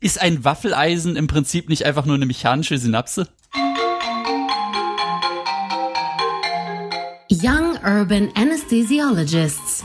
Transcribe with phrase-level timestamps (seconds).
[0.00, 3.26] Ist ein Waffeleisen im Prinzip nicht einfach nur eine mechanische Synapse?
[7.28, 9.82] Young Urban Anesthesiologists.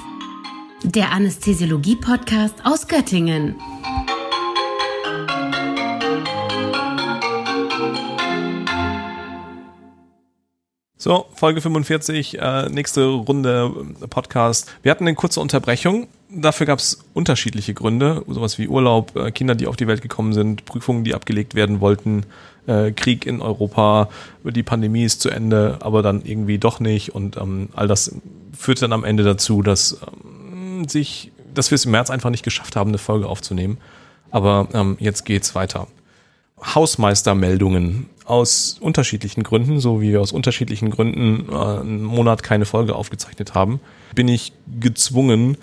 [0.84, 3.56] Der Anästhesiologie-Podcast aus Göttingen.
[11.04, 14.74] So, Folge 45, äh, nächste Runde äh, Podcast.
[14.84, 16.08] Wir hatten eine kurze Unterbrechung.
[16.30, 20.32] Dafür gab es unterschiedliche Gründe, sowas wie Urlaub, äh, Kinder, die auf die Welt gekommen
[20.32, 22.26] sind, Prüfungen, die abgelegt werden wollten,
[22.68, 24.08] äh, Krieg in Europa,
[24.46, 27.14] die Pandemie ist zu Ende, aber dann irgendwie doch nicht.
[27.14, 28.16] Und ähm, all das
[28.58, 32.44] führt dann am Ende dazu, dass ähm, sich, dass wir es im März einfach nicht
[32.44, 33.78] geschafft haben, eine Folge aufzunehmen.
[34.32, 35.88] Aber ähm, jetzt geht's weiter.
[36.64, 42.96] Hausmeistermeldungen aus unterschiedlichen Gründen, so wie wir aus unterschiedlichen Gründen äh, einen Monat keine Folge
[42.96, 43.80] aufgezeichnet haben,
[44.16, 45.58] bin ich gezwungen,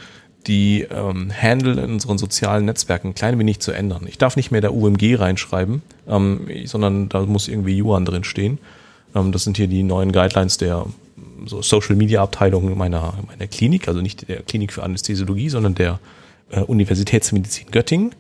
[0.47, 4.07] die ähm, Handle in unseren sozialen Netzwerken ein klein wenig zu ändern.
[4.07, 8.59] Ich darf nicht mehr der UMG reinschreiben, ähm, sondern da muss irgendwie Yuan drin stehen.
[9.15, 10.87] Ähm, das sind hier die neuen Guidelines der
[11.47, 15.99] so Social Media Abteilung meiner, meiner Klinik, also nicht der Klinik für Anästhesiologie, sondern der
[16.51, 18.15] äh, Universitätsmedizin Göttingen.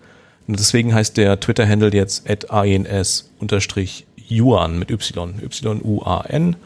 [0.46, 2.50] Und deswegen heißt der Twitter-Handle jetzt at
[4.30, 6.56] ans-yuan mit Y, Y-U-A-N,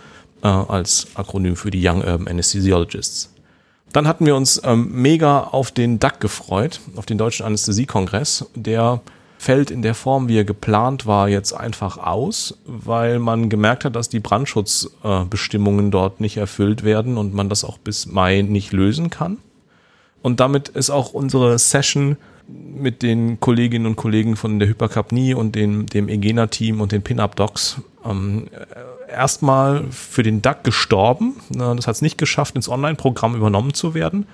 [0.42, 3.30] äh, als Akronym für die Young Urban Anesthesiologists.
[3.92, 8.46] Dann hatten wir uns ähm, mega auf den DAC gefreut, auf den Deutschen Anästhesiekongress.
[8.54, 9.00] Der
[9.38, 13.94] fällt in der Form, wie er geplant war, jetzt einfach aus, weil man gemerkt hat,
[13.94, 18.72] dass die Brandschutzbestimmungen äh, dort nicht erfüllt werden und man das auch bis Mai nicht
[18.72, 19.38] lösen kann.
[20.22, 22.16] Und damit ist auch unsere Session
[22.48, 27.80] mit den Kolleginnen und Kollegen von der Hypercapnie und den, dem Egena-Team und den Pin-Up-Docs
[28.04, 28.48] ähm,
[29.10, 31.36] erstmal für den DAC gestorben.
[31.50, 34.26] Das hat es nicht geschafft, ins Online-Programm übernommen zu werden.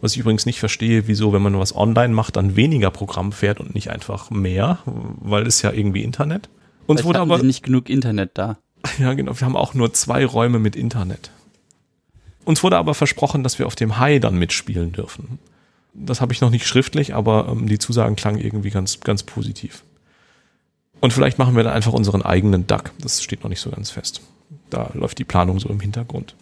[0.00, 3.60] Was ich übrigens nicht verstehe, wieso, wenn man was online macht, dann weniger Programm fährt
[3.60, 6.50] und nicht einfach mehr, weil es ja irgendwie Internet.
[6.86, 8.58] Uns wurde aber nicht genug Internet da.
[9.00, 9.32] Ja, genau.
[9.40, 11.32] Wir haben auch nur zwei Räume mit Internet.
[12.44, 15.40] Uns wurde aber versprochen, dass wir auf dem High dann mitspielen dürfen.
[15.98, 19.82] Das habe ich noch nicht schriftlich, aber ähm, die Zusagen klangen irgendwie ganz, ganz positiv.
[21.00, 22.92] Und vielleicht machen wir dann einfach unseren eigenen DAC.
[23.00, 24.22] Das steht noch nicht so ganz fest.
[24.70, 26.34] Da läuft die Planung so im Hintergrund.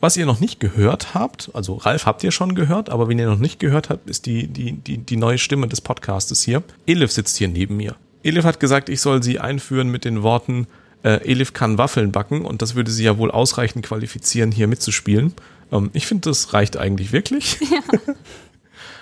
[0.00, 3.28] Was ihr noch nicht gehört habt, also Ralf habt ihr schon gehört, aber wenn ihr
[3.28, 6.62] noch nicht gehört habt, ist die, die, die, die neue Stimme des Podcastes hier.
[6.86, 7.96] Elif sitzt hier neben mir.
[8.22, 10.66] Elif hat gesagt, ich soll sie einführen mit den Worten,
[11.02, 15.32] äh, Elif kann Waffeln backen und das würde sie ja wohl ausreichend qualifizieren, hier mitzuspielen.
[15.72, 17.58] Ähm, ich finde, das reicht eigentlich wirklich.
[17.60, 17.78] Ja.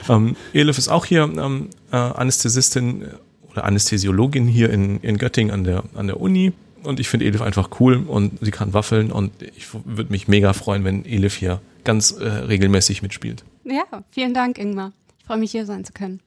[0.09, 3.07] Ähm, Elif ist auch hier ähm, äh, Anästhesistin äh,
[3.51, 6.53] oder Anästhesiologin hier in, in Göttingen an der, an der Uni.
[6.83, 10.53] Und ich finde Elif einfach cool und sie kann waffeln und ich würde mich mega
[10.53, 13.45] freuen, wenn Elif hier ganz äh, regelmäßig mitspielt.
[13.65, 14.93] Ja, vielen Dank, Ingmar.
[15.19, 16.21] Ich freue mich, hier sein zu können.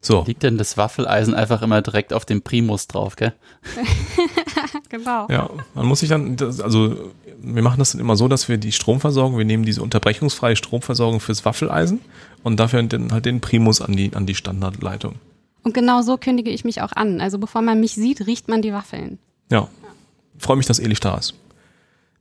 [0.00, 0.24] So.
[0.24, 3.32] Liegt denn das Waffeleisen einfach immer direkt auf dem Primus drauf, gell?
[4.88, 5.26] genau.
[5.28, 8.72] Ja, man muss sich dann, also wir machen das dann immer so, dass wir die
[8.72, 12.00] Stromversorgung, wir nehmen diese unterbrechungsfreie Stromversorgung fürs Waffeleisen
[12.46, 15.16] und dafür dann halt den Primus an die, an die Standardleitung.
[15.64, 17.20] Und genau so kündige ich mich auch an.
[17.20, 19.18] Also bevor man mich sieht, riecht man die Waffeln.
[19.50, 19.66] Ja.
[20.38, 21.34] Freue mich, dass Elif da ist.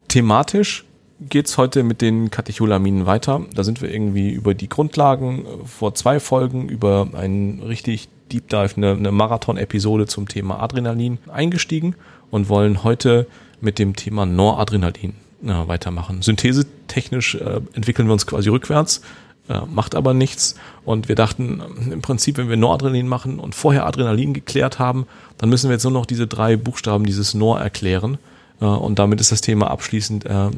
[0.08, 0.84] Thematisch
[1.20, 3.46] geht's heute mit den Katecholaminen weiter.
[3.54, 8.50] Da sind wir irgendwie über die Grundlagen äh, vor zwei Folgen über einen richtig Deep
[8.50, 11.94] Dive, eine, eine Marathon-Episode zum Thema Adrenalin eingestiegen
[12.32, 13.28] und wollen heute
[13.62, 15.14] mit dem Thema Noradrenalin
[15.44, 16.24] äh, weitermachen.
[16.24, 19.02] Synthesetechnisch äh, entwickeln wir uns quasi rückwärts,
[19.50, 20.56] äh, macht aber nichts.
[20.84, 25.06] Und wir dachten, äh, im Prinzip, wenn wir Noradrenalin machen und vorher Adrenalin geklärt haben,
[25.38, 28.18] dann müssen wir jetzt nur noch diese drei Buchstaben dieses Nor erklären.
[28.62, 30.50] Äh, und damit ist das Thema abschließend äh,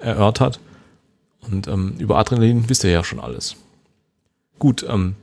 [0.00, 0.60] erörtert.
[1.50, 3.56] Und ähm, über Adrenalin wisst ihr ja schon alles.
[4.58, 5.14] Gut, ähm,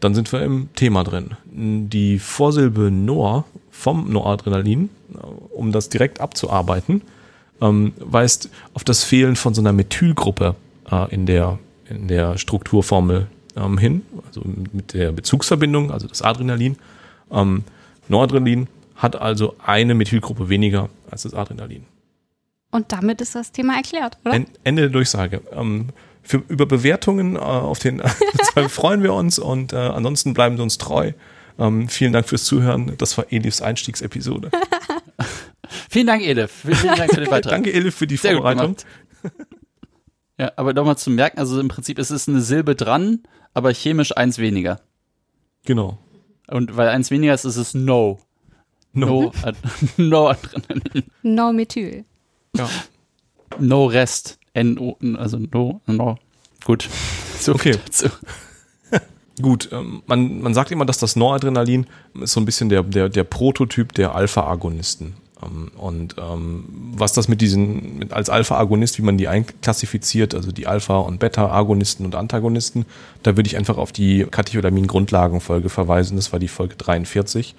[0.00, 1.36] dann sind wir im Thema drin.
[1.44, 4.90] Die Vorsilbe Nor vom Noradrenalin,
[5.50, 7.02] um das direkt abzuarbeiten,
[7.60, 10.54] ähm, weist auf das Fehlen von so einer Methylgruppe
[10.90, 11.58] äh, in, der,
[11.90, 13.26] in der Strukturformel
[13.56, 16.76] ähm, hin, also mit der Bezugsverbindung, also das Adrenalin.
[17.30, 17.64] Ähm,
[18.08, 21.84] Noradrenalin hat also eine Methylgruppe weniger als das Adrenalin.
[22.70, 24.44] Und damit ist das Thema erklärt, oder?
[24.64, 25.40] Ende der Durchsage.
[25.52, 25.88] Ähm,
[26.22, 28.02] für, über Bewertungen äh, auf den
[28.68, 31.12] freuen wir uns und äh, ansonsten bleiben wir uns treu.
[31.58, 32.92] Ähm, vielen Dank fürs Zuhören.
[32.98, 34.50] Das war Elifs Einstiegsepisode.
[35.90, 36.64] vielen Dank, Elif.
[36.64, 37.52] Vielen Dank für den Beitrag.
[37.52, 38.76] Danke, Elif, für die Sehr Vorbereitung.
[40.38, 43.20] Ja, aber nochmal zu merken, also im Prinzip ist es eine Silbe dran,
[43.54, 44.80] aber chemisch eins weniger.
[45.64, 45.98] Genau.
[46.48, 48.18] Und weil eins weniger ist, ist es No.
[48.92, 49.06] No.
[49.06, 49.32] No,
[49.96, 51.04] no Adrenalin.
[51.22, 52.04] No Methyl.
[52.56, 52.68] Ja.
[53.58, 54.38] No Rest.
[54.54, 56.18] N-O, also No, No.
[56.64, 56.88] Gut.
[57.38, 57.78] So okay.
[59.40, 61.86] gut, ähm, man, man sagt immer, dass das Noradrenalin
[62.20, 65.14] ist so ein bisschen der, der, der Prototyp der Alpha-Agonisten.
[65.42, 66.64] Ähm, und ähm,
[66.96, 71.18] was das mit diesen, mit, als Alpha-Agonist, wie man die einklassifiziert, also die Alpha- und
[71.18, 72.86] Beta-Agonisten und Antagonisten,
[73.22, 76.16] da würde ich einfach auf die Katecholamin-Grundlagenfolge verweisen.
[76.16, 77.54] Das war die Folge 43.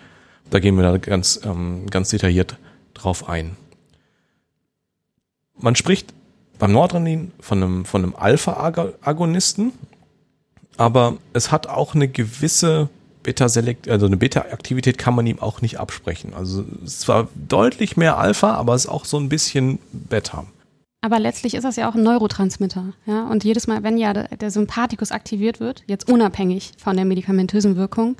[0.50, 2.58] Da gehen wir da ganz, ähm, ganz detailliert
[2.94, 3.56] drauf ein.
[5.58, 6.14] Man spricht
[6.58, 9.74] beim Noradrenalin von einem, von einem Alpha-Agonisten,
[10.78, 12.90] aber es hat auch eine gewisse
[13.30, 16.34] Beta-Selekt, also eine Beta-Aktivität kann man ihm auch nicht absprechen.
[16.34, 20.48] Also es ist zwar deutlich mehr Alpha, aber es ist auch so ein bisschen Beta.
[21.02, 22.94] Aber letztlich ist das ja auch ein Neurotransmitter.
[23.06, 23.28] Ja?
[23.28, 28.16] Und jedes Mal, wenn ja der, Sympathikus aktiviert wird, jetzt unabhängig von der medikamentösen Wirkung,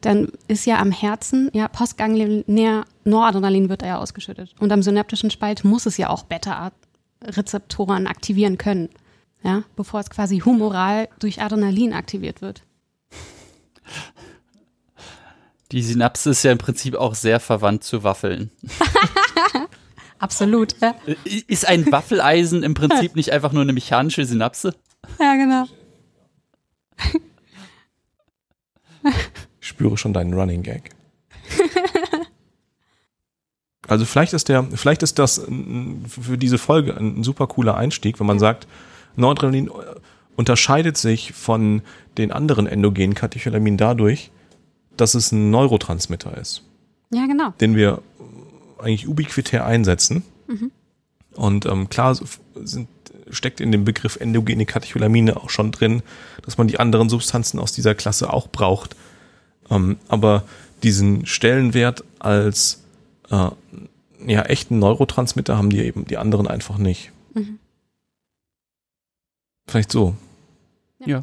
[0.00, 4.56] dann ist ja am Herzen, ja, postganglionär Noradrenalin wird ja ausgeschüttet.
[4.58, 8.88] Und am synaptischen Spalt muss es ja auch Beta-Rezeptoren aktivieren können.
[9.44, 12.62] Ja, bevor es quasi humoral durch Adrenalin aktiviert wird.
[15.72, 18.50] Die Synapse ist ja im Prinzip auch sehr verwandt zu Waffeln.
[20.18, 20.74] Absolut.
[20.80, 20.94] Ja.
[21.46, 24.74] Ist ein Waffeleisen im Prinzip nicht einfach nur eine mechanische Synapse?
[25.18, 25.64] ja, genau.
[29.60, 30.90] Ich spüre schon deinen Running Gag.
[33.88, 35.40] Also vielleicht ist der, vielleicht ist das
[36.08, 38.68] für diese Folge ein super cooler Einstieg, wenn man sagt,
[39.16, 39.70] Noradrenalin äh,
[40.36, 41.82] unterscheidet sich von
[42.16, 44.30] den anderen endogenen Katecholaminen dadurch,
[45.00, 46.62] dass es ein Neurotransmitter ist.
[47.12, 47.50] Ja, genau.
[47.60, 48.02] Den wir
[48.78, 50.22] eigentlich ubiquitär einsetzen.
[50.46, 50.70] Mhm.
[51.34, 52.88] Und ähm, klar sind,
[53.30, 56.02] steckt in dem Begriff endogene Katecholamine auch schon drin,
[56.42, 58.96] dass man die anderen Substanzen aus dieser Klasse auch braucht.
[59.70, 60.44] Ähm, aber
[60.82, 62.82] diesen Stellenwert als
[63.30, 63.50] äh,
[64.26, 67.12] ja, echten Neurotransmitter haben die eben die anderen einfach nicht.
[67.34, 67.58] Mhm.
[69.66, 70.16] Vielleicht so.
[71.04, 71.22] Ja.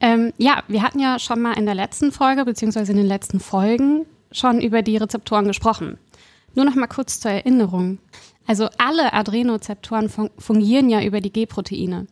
[0.00, 3.40] Ähm, ja, wir hatten ja schon mal in der letzten Folge, beziehungsweise in den letzten
[3.40, 5.98] Folgen, schon über die Rezeptoren gesprochen.
[6.54, 7.98] Nur noch mal kurz zur Erinnerung.
[8.46, 12.06] Also alle Adrenozeptoren fun fungieren ja über die G-Proteine.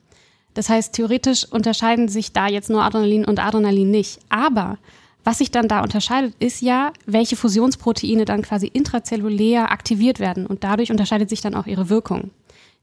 [0.54, 4.20] Das heißt, theoretisch unterscheiden sich da jetzt nur Adrenalin und Adrenalin nicht.
[4.28, 4.78] Aber
[5.24, 10.46] was sich dann da unterscheidet, ist ja, welche Fusionsproteine dann quasi intrazellulär aktiviert werden.
[10.46, 12.30] Und dadurch unterscheidet sich dann auch ihre Wirkung.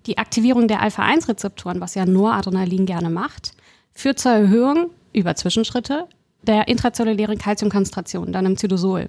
[0.06, 3.54] Die Aktivierung der Alpha-1-Rezeptoren, was ja Noradrenalin gerne macht,
[3.94, 6.08] führt zur Erhöhung über Zwischenschritte
[6.42, 9.08] der intrazellulären Kalziumkonzentration, dann im Zytosol.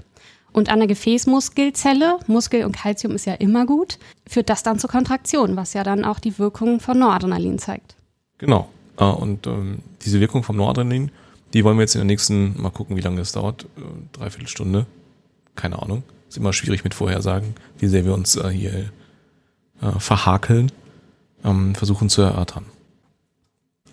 [0.52, 4.88] Und an der Gefäßmuskelzelle, Muskel und Kalzium ist ja immer gut, führt das dann zur
[4.88, 7.96] Kontraktion, was ja dann auch die Wirkung von Noradrenalin zeigt.
[8.38, 8.68] Genau.
[8.96, 11.10] Ah, und ähm, diese Wirkung vom Noradrenalin,
[11.52, 13.80] die wollen wir jetzt in der nächsten, mal gucken, wie lange das dauert, äh,
[14.12, 14.86] dreiviertel Stunde,
[15.56, 16.04] keine Ahnung.
[16.28, 18.92] Ist immer schwierig mit Vorhersagen, wie sehr wir uns äh, hier
[19.82, 20.70] äh, verhakeln
[21.44, 22.64] ähm, versuchen zu erörtern.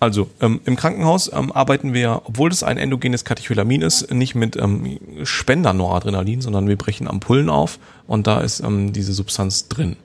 [0.01, 4.55] Also ähm, im Krankenhaus ähm, arbeiten wir, obwohl es ein endogenes Katecholamin ist, nicht mit
[4.55, 7.77] ähm, Spender-Noradrenalin, sondern wir brechen Ampullen auf
[8.07, 9.97] und da ist ähm, diese Substanz drin.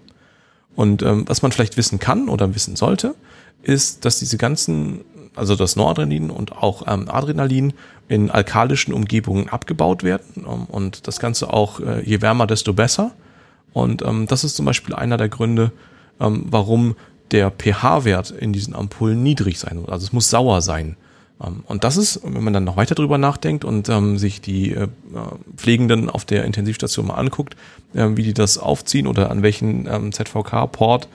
[0.75, 3.15] Und ähm, was man vielleicht wissen kann oder wissen sollte,
[3.63, 5.01] ist, dass diese ganzen,
[5.35, 7.73] also das Noradrenalin und auch ähm, Adrenalin
[8.07, 13.13] in alkalischen Umgebungen abgebaut werden und das Ganze auch äh, je wärmer, desto besser.
[13.73, 15.71] Und das ist zum Beispiel einer der Gründe,
[16.19, 16.97] warum
[17.31, 19.89] der pH-Wert in diesen Ampullen niedrig sein muss.
[19.89, 20.97] Also es muss sauer sein.
[21.43, 24.73] Ähm, und das ist, wenn man dann noch weiter drüber nachdenkt und ähm, sich die
[24.73, 24.89] äh,
[25.57, 27.57] Pflegenden auf der Intensivstation mal anguckt,
[27.95, 31.09] äh, wie die das aufziehen oder an welchen ähm, ZVK-Port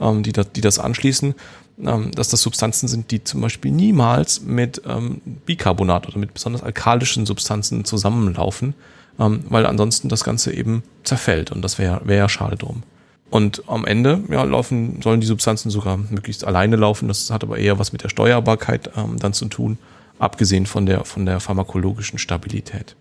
[0.00, 1.34] ähm, die, das, die das anschließen,
[1.82, 6.62] ähm, dass das Substanzen sind, die zum Beispiel niemals mit ähm, Bicarbonat oder mit besonders
[6.62, 8.74] alkalischen Substanzen zusammenlaufen,
[9.16, 12.82] weil ansonsten das Ganze eben zerfällt und das wäre wär ja schade drum.
[13.30, 17.08] Und am Ende ja, laufen, sollen die Substanzen sogar möglichst alleine laufen.
[17.08, 19.78] Das hat aber eher was mit der Steuerbarkeit ähm, dann zu tun,
[20.18, 22.96] abgesehen von der, von der pharmakologischen Stabilität.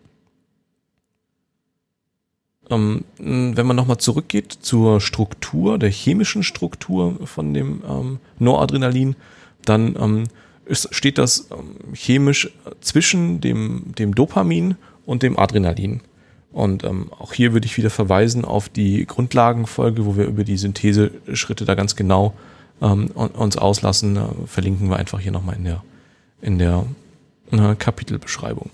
[2.70, 9.16] Ähm, wenn man nochmal zurückgeht zur Struktur, der chemischen Struktur von dem ähm, Noradrenalin,
[9.66, 10.24] dann ähm,
[10.66, 12.50] ist, steht das ähm, chemisch
[12.82, 14.76] zwischen dem, dem Dopamin
[15.06, 16.02] und dem Adrenalin.
[16.54, 20.58] Und ähm, auch hier würde ich wieder verweisen auf die Grundlagenfolge, wo wir über die
[20.58, 22.34] Syntheseschritte da ganz genau
[22.82, 24.20] ähm, uns auslassen.
[24.46, 25.84] Verlinken wir einfach hier nochmal in der,
[26.42, 26.86] in der
[27.52, 28.70] äh, Kapitelbeschreibung.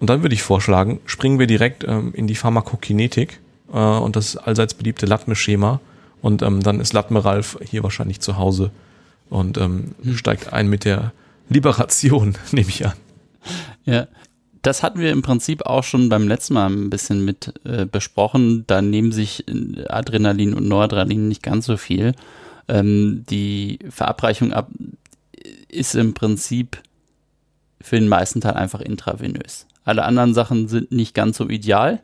[0.00, 3.40] Und dann würde ich vorschlagen, springen wir direkt ähm, in die Pharmakokinetik
[3.72, 5.80] äh, und das allseits beliebte Latme-Schema.
[6.22, 8.70] Und ähm, dann ist Latme Ralf hier wahrscheinlich zu Hause
[9.30, 10.16] und ähm, hm.
[10.16, 11.12] steigt ein mit der
[11.48, 12.94] Liberation, nehme ich an.
[13.84, 14.06] Ja,
[14.62, 18.64] das hatten wir im Prinzip auch schon beim letzten Mal ein bisschen mit äh, besprochen.
[18.66, 22.14] Da nehmen sich äh, Adrenalin und Noradrenalin nicht ganz so viel.
[22.68, 24.70] Ähm, die Verabreichung ab
[25.68, 26.78] ist im Prinzip
[27.80, 29.66] für den meisten Teil einfach intravenös.
[29.84, 32.00] Alle anderen Sachen sind nicht ganz so ideal.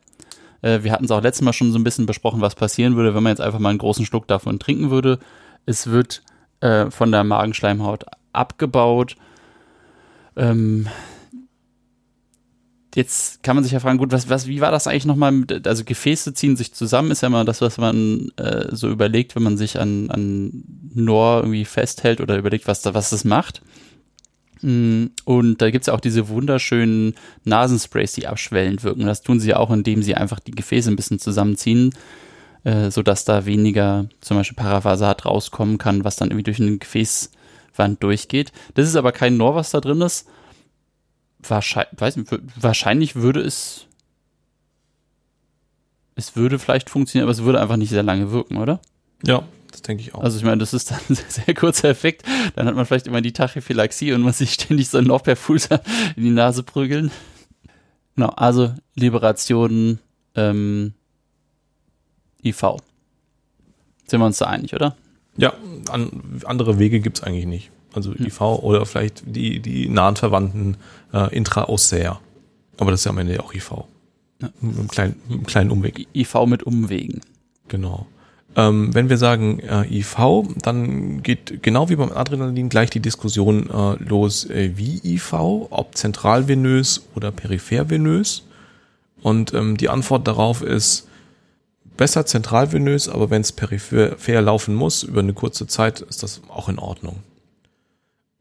[0.62, 3.14] Äh, wir hatten es auch letztes Mal schon so ein bisschen besprochen, was passieren würde,
[3.14, 5.18] wenn man jetzt einfach mal einen großen Schluck davon trinken würde.
[5.66, 6.22] Es wird
[6.60, 9.16] äh, von der Magenschleimhaut abgebaut.
[10.36, 10.88] Ähm,
[12.94, 15.44] jetzt kann man sich ja fragen, gut, was, was, wie war das eigentlich nochmal?
[15.64, 19.42] Also Gefäße ziehen sich zusammen, ist ja mal das, was man äh, so überlegt, wenn
[19.42, 23.62] man sich an, an Nor irgendwie festhält oder überlegt, was, da, was das macht.
[24.62, 29.06] Mm, und da gibt es ja auch diese wunderschönen Nasensprays, die abschwellend wirken.
[29.06, 31.90] Das tun sie auch, indem sie einfach die Gefäße ein bisschen zusammenziehen,
[32.62, 38.02] äh, sodass da weniger zum Beispiel Paravasat rauskommen kann, was dann irgendwie durch eine Gefäßwand
[38.02, 38.52] durchgeht.
[38.74, 40.28] Das ist aber kein Nor, was da drin ist,
[41.48, 43.86] wahrscheinlich, weiß nicht, wahrscheinlich würde es,
[46.16, 48.80] es würde vielleicht funktionieren, aber es würde einfach nicht sehr lange wirken, oder?
[49.26, 50.22] Ja, das denke ich auch.
[50.22, 52.24] Also ich meine, das ist dann ein sehr, sehr kurzer Effekt.
[52.54, 55.36] Dann hat man vielleicht immer die Tachyphylaxie und muss sich ständig so ein Loch per
[55.36, 55.68] Fuß
[56.16, 57.10] in die Nase prügeln.
[58.14, 59.98] Genau, also Liberation,
[60.36, 60.94] ähm,
[62.44, 62.76] IV.
[64.06, 64.96] Sind wir uns da einig, oder?
[65.36, 65.54] Ja,
[65.90, 67.70] an, andere Wege gibt es eigentlich nicht.
[67.94, 70.76] Also IV oder vielleicht die, die nahen Verwandten
[71.12, 72.18] äh, Intraossär.
[72.78, 73.70] Aber das ist ja am Ende auch IV.
[74.42, 74.48] Ja.
[74.60, 76.06] Mit, einem kleinen, mit einem kleinen Umweg.
[76.14, 77.20] IV mit Umwegen.
[77.68, 78.06] Genau.
[78.56, 83.68] Ähm, wenn wir sagen äh, IV, dann geht genau wie beim Adrenalin gleich die Diskussion
[83.68, 85.32] äh, los, äh, wie IV,
[85.70, 88.44] ob zentralvenös oder periphervenös.
[89.22, 91.08] Und ähm, die Antwort darauf ist
[91.96, 96.68] besser zentralvenös, aber wenn es peripher laufen muss über eine kurze Zeit, ist das auch
[96.68, 97.16] in Ordnung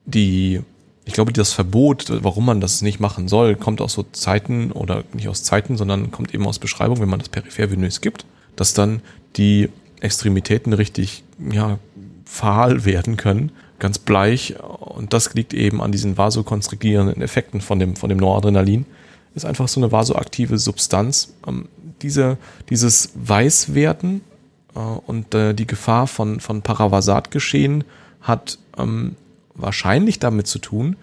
[0.05, 0.61] die,
[1.05, 5.03] ich glaube, das Verbot, warum man das nicht machen soll, kommt aus so Zeiten oder
[5.13, 9.01] nicht aus Zeiten, sondern kommt eben aus Beschreibung, wenn man das peripher-venös gibt, dass dann
[9.35, 9.69] die
[9.99, 11.79] Extremitäten richtig, ja,
[12.25, 14.55] fahl werden können, ganz bleich.
[14.59, 18.85] Und das liegt eben an diesen vasokonstrigierenden Effekten von dem, von dem Noradrenalin.
[19.35, 21.33] Ist einfach so eine vasoaktive Substanz.
[21.47, 21.67] Ähm,
[22.01, 22.37] diese,
[22.69, 24.21] dieses Weißwerden
[24.75, 27.83] äh, und äh, die Gefahr von, von Paravasatgeschehen
[28.21, 29.15] hat ähm,
[29.55, 30.95] wahrscheinlich damit zu tun,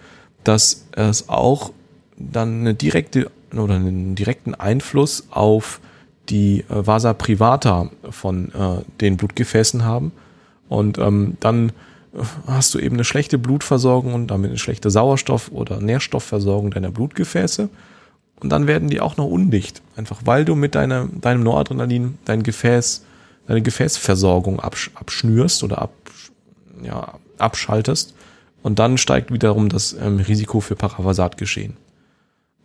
[0.45, 1.73] dass es auch
[2.17, 5.81] dann eine direkte oder einen direkten Einfluss auf
[6.29, 10.13] die äh, Vasa privata von äh, den Blutgefäßen haben.
[10.69, 11.71] Und ähm, dann
[12.15, 16.91] äh, hast du eben eine schlechte Blutversorgung und damit eine schlechte Sauerstoff- oder Nährstoffversorgung deiner
[16.91, 17.69] Blutgefäße.
[18.41, 19.83] Und dann werden die auch noch undicht.
[19.97, 23.05] Einfach weil du mit deiner, deinem Noradrenalin dein Gefäß,
[23.47, 25.93] deine Gefäßversorgung absch abschnürst oder ab,
[26.83, 28.15] ja, abschaltest.
[28.63, 31.77] Und dann steigt wiederum das ähm, Risiko für Paravasatgeschehen.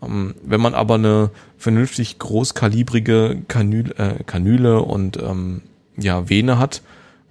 [0.01, 5.61] Ähm, wenn man aber eine vernünftig großkalibrige Kanüle, äh, Kanüle und ähm,
[5.97, 6.81] ja, Vene hat,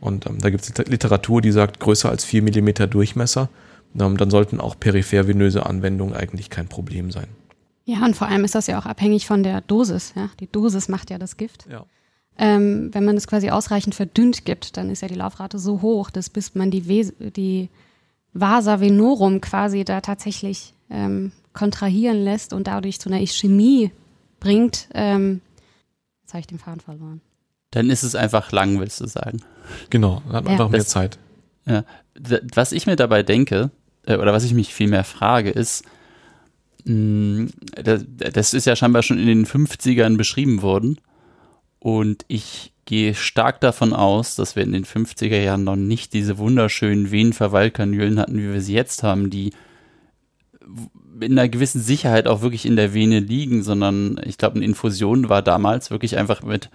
[0.00, 3.48] und ähm, da gibt es Literatur, die sagt, größer als vier Millimeter Durchmesser,
[3.98, 7.28] ähm, dann sollten auch periphervenöse Anwendungen eigentlich kein Problem sein.
[7.86, 10.12] Ja, und vor allem ist das ja auch abhängig von der Dosis.
[10.16, 10.30] Ja?
[10.40, 11.66] Die Dosis macht ja das Gift.
[11.70, 11.84] Ja.
[12.36, 16.10] Ähm, wenn man es quasi ausreichend verdünnt gibt, dann ist ja die Laufrate so hoch,
[16.10, 17.68] dass bis man die, Wes die
[18.34, 23.92] Vasa venorum quasi da tatsächlich ähm, kontrahieren lässt und dadurch zu einer Ischämie
[24.40, 25.40] bringt, ähm,
[26.22, 27.20] jetzt habe ich den Faden verloren.
[27.70, 29.40] Dann ist es einfach lang, willst du sagen.
[29.90, 30.58] Genau, dann hat man ja.
[30.58, 31.18] einfach mehr das, Zeit.
[31.64, 31.84] Ja.
[32.54, 33.70] Was ich mir dabei denke,
[34.06, 35.84] äh, oder was ich mich viel mehr frage, ist,
[36.84, 37.48] mh,
[37.82, 40.98] das, das ist ja scheinbar schon in den 50ern beschrieben worden.
[41.78, 46.38] Und ich gehe stark davon aus, dass wir in den 50er Jahren noch nicht diese
[46.38, 49.52] wunderschönen Venenverweilkanülen hatten, wie wir sie jetzt haben, die
[51.20, 55.28] in einer gewissen Sicherheit auch wirklich in der Vene liegen, sondern ich glaube, eine Infusion
[55.28, 56.70] war damals wirklich einfach mit,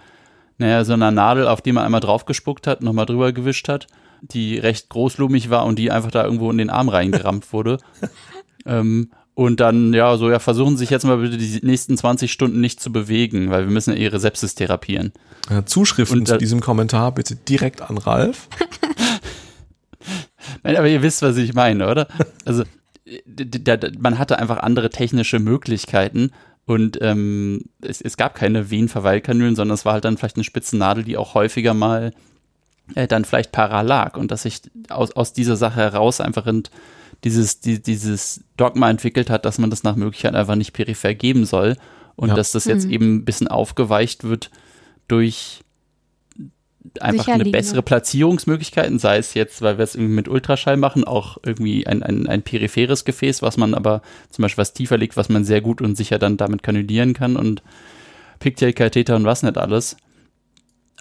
[0.58, 3.86] naja, so einer Nadel, auf die man einmal draufgespuckt hat, nochmal drüber gewischt hat,
[4.22, 7.78] die recht großlumig war und die einfach da irgendwo in den Arm reingerammt wurde.
[8.66, 12.30] ähm, und dann, ja, so, ja, versuchen Sie sich jetzt mal bitte die nächsten 20
[12.30, 15.12] Stunden nicht zu bewegen, weil wir müssen ja Ihre Sepsis therapieren.
[15.48, 18.48] Ja, Zuschriften und, zu diesem Kommentar bitte direkt an Ralf.
[20.62, 22.08] Nein, aber ihr wisst, was ich meine, oder?
[22.44, 22.64] Also,
[23.98, 26.30] man hatte einfach andere technische Möglichkeiten
[26.66, 31.02] und ähm, es, es, gab keine Venenverweilkanülen, sondern es war halt dann vielleicht eine Spitzennadel,
[31.02, 32.12] die auch häufiger mal
[32.94, 36.70] äh, dann vielleicht paral lag und dass sich aus, aus dieser Sache heraus einfach ent,
[37.24, 41.44] dieses, die, dieses Dogma entwickelt hat, dass man das nach Möglichkeit einfach nicht peripher geben
[41.44, 41.76] soll
[42.16, 42.34] und ja.
[42.34, 42.92] dass das jetzt mhm.
[42.92, 44.50] eben ein bisschen aufgeweicht wird
[45.08, 45.62] durch
[47.00, 51.36] einfach eine bessere Platzierungsmöglichkeiten, sei es jetzt, weil wir es irgendwie mit Ultraschall machen, auch
[51.44, 55.28] irgendwie ein, ein, ein peripheres Gefäß, was man aber zum Beispiel was tiefer liegt, was
[55.28, 57.62] man sehr gut und sicher dann damit kanülieren kann und
[58.38, 59.96] Pigtail-Katheter und was nicht alles.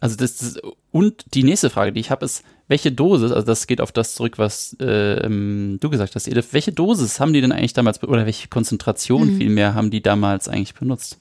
[0.01, 0.59] Also das, das
[0.91, 4.15] und die nächste Frage, die ich habe, ist, welche Dosis, also das geht auf das
[4.15, 8.01] zurück, was äh, ähm, du gesagt hast, Edith, welche Dosis haben die denn eigentlich damals,
[8.03, 9.37] oder welche Konzentration Mhm.
[9.37, 11.17] vielmehr haben die damals eigentlich benutzt?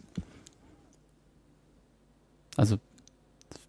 [2.57, 2.77] Also,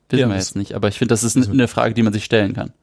[0.10, 2.26] wissen Ja, wir jetzt nicht, aber ich finde, das ist eine Frage, die man sich
[2.26, 2.74] stellen kann.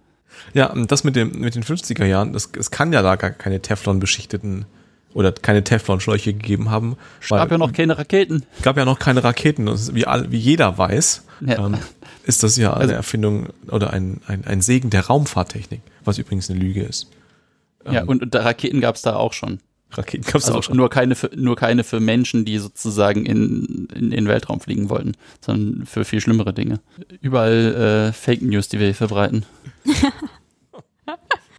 [0.54, 3.30] Ja, und das mit, dem, mit den 50er Jahren, das, es kann ja da gar
[3.30, 4.66] keine Teflon-beschichteten
[5.14, 6.97] oder keine Teflon-Schläuche gegeben haben.
[7.23, 8.45] Es gab ja noch keine Raketen.
[8.62, 9.66] gab ja noch keine Raketen.
[9.95, 11.66] Wie, all, wie jeder weiß, Ja.
[11.66, 11.78] ähm,
[12.26, 16.50] ist das ja eine Also- Erfindung oder ein, ein, ein Segen der Raumfahrttechnik, was übrigens
[16.50, 17.09] eine Lüge ist.
[17.90, 19.61] Ja, und, und Raketen gab es da auch schon.
[19.92, 20.76] Raketen gab es Also auch schon.
[20.76, 25.12] nur keine für, nur keine für Menschen, die sozusagen in, in den Weltraum fliegen wollten,
[25.40, 26.80] sondern für viel schlimmere Dinge.
[27.21, 29.47] Überall äh, Fake News, die wir hier verbreiten.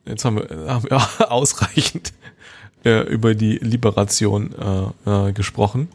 [0.05, 2.13] Jetzt haben wir, äh, haben wir ausreichend
[2.85, 4.53] äh, über die Liberation
[5.05, 5.89] äh, äh, gesprochen.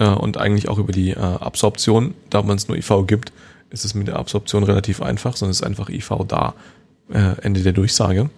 [0.00, 2.14] Äh, und eigentlich auch über die äh, Absorption.
[2.30, 3.32] Da man es nur IV gibt,
[3.68, 6.54] ist es mit der Absorption relativ einfach, sondern es ist einfach IV da.
[7.12, 8.30] Äh, Ende der Durchsage.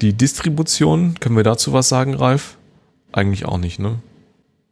[0.00, 2.56] Die Distribution, können wir dazu was sagen, Ralf?
[3.12, 3.98] Eigentlich auch nicht, ne?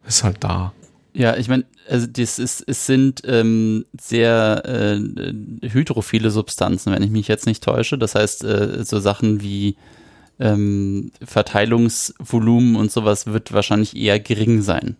[0.07, 0.73] Ist halt da.
[1.13, 7.11] Ja, ich meine, also das ist, es sind ähm, sehr äh, hydrophile Substanzen, wenn ich
[7.11, 7.99] mich jetzt nicht täusche.
[7.99, 9.77] Das heißt, äh, so Sachen wie
[10.41, 14.97] ähm, Verteilungsvolumen und sowas wird wahrscheinlich eher gering sein.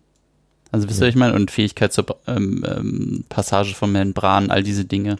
[0.73, 1.07] Also wisst ihr, Ja.
[1.07, 1.33] was ich meine?
[1.35, 5.17] Und Fähigkeit zur ähm, ähm, Passage von Membranen, all diese Dinge.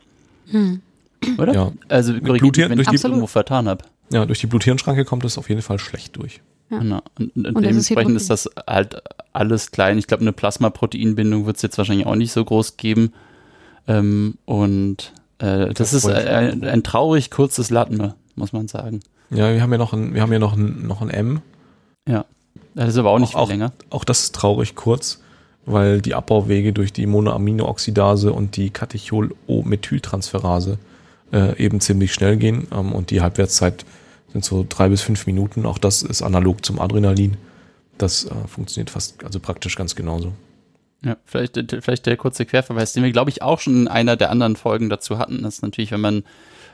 [1.38, 1.54] Oder?
[1.54, 1.72] Ja.
[1.90, 3.86] Also korrigiert wenn durch ich die- das irgendwo vertan habe.
[4.12, 6.42] Ja, durch die Bluthirnschranke kommt es auf jeden Fall schlecht durch.
[6.70, 6.80] Ja.
[6.80, 7.02] Genau.
[7.18, 8.16] Und, und, Und ist dementsprechend Hydrogen.
[8.18, 9.98] ist das halt alles klein.
[9.98, 13.14] Ich glaube, eine Plasmaproteinbindung wird es jetzt wahrscheinlich auch nicht so groß geben.
[13.88, 19.00] Ähm, und äh, das Das ist ein, ein traurig kurzes Latme, muss man sagen.
[19.30, 21.42] Ja, wir haben ja noch ein, wir haben ja noch ein, noch ein M.
[22.08, 22.26] Ja.
[22.76, 23.72] Das ist aber auch nicht Auch- viel länger.
[23.90, 25.22] Auch das ist traurig kurz,
[25.66, 30.78] weil die Abbauwege durch die Monoaminooxidase und die Catechol-O-Methyltransferase
[31.32, 33.86] äh, eben ziemlich schnell gehen ähm, und die Halbwertszeit
[34.32, 35.66] sind so drei bis fünf Minuten.
[35.66, 37.38] Auch das ist analog zum Adrenalin.
[37.98, 40.34] Das äh, funktioniert fast, also praktisch ganz genauso.
[41.04, 44.16] Ja, vielleicht, äh, vielleicht der kurze Querverweis, den wir, glaube ich, auch schon in einer
[44.16, 46.24] der anderen Folgen dazu hatten, ist natürlich, wenn man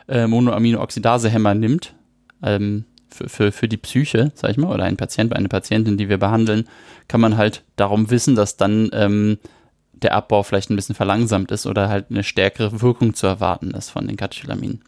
[0.08, 1.94] äh, Monoaminooxidasehemmer nimmt,
[2.42, 6.10] ähm, für, für, für die Psyche, sag ich mal, oder ein Patient, eine Patientin, die
[6.10, 6.68] wir behandeln,
[7.08, 9.38] kann man halt darum wissen, dass dann ähm,
[9.94, 13.90] der Abbau vielleicht ein bisschen verlangsamt ist oder halt eine stärkere Wirkung zu erwarten ist
[13.90, 14.82] von den Catecholaminen.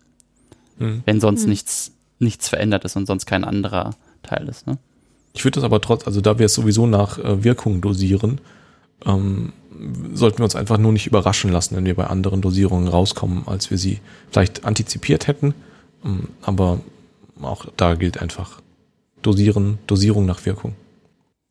[0.78, 1.04] Hm.
[1.06, 3.92] Wenn sonst nichts, nichts verändert ist und sonst kein anderer
[4.24, 4.68] Teil ist.
[4.68, 4.78] Ne?
[5.34, 8.42] Ich würde das aber trotz, also da wir es sowieso nach äh, Wirkung dosieren,
[9.06, 9.54] ähm,
[10.14, 13.72] sollten wir uns einfach nur nicht überraschen lassen, wenn wir bei anderen Dosierungen rauskommen, als
[13.72, 15.54] wir sie vielleicht antizipiert hätten.
[16.06, 16.80] Ähm, aber
[17.46, 18.62] auch da gilt einfach
[19.22, 20.76] dosieren, Dosierung nach Wirkung.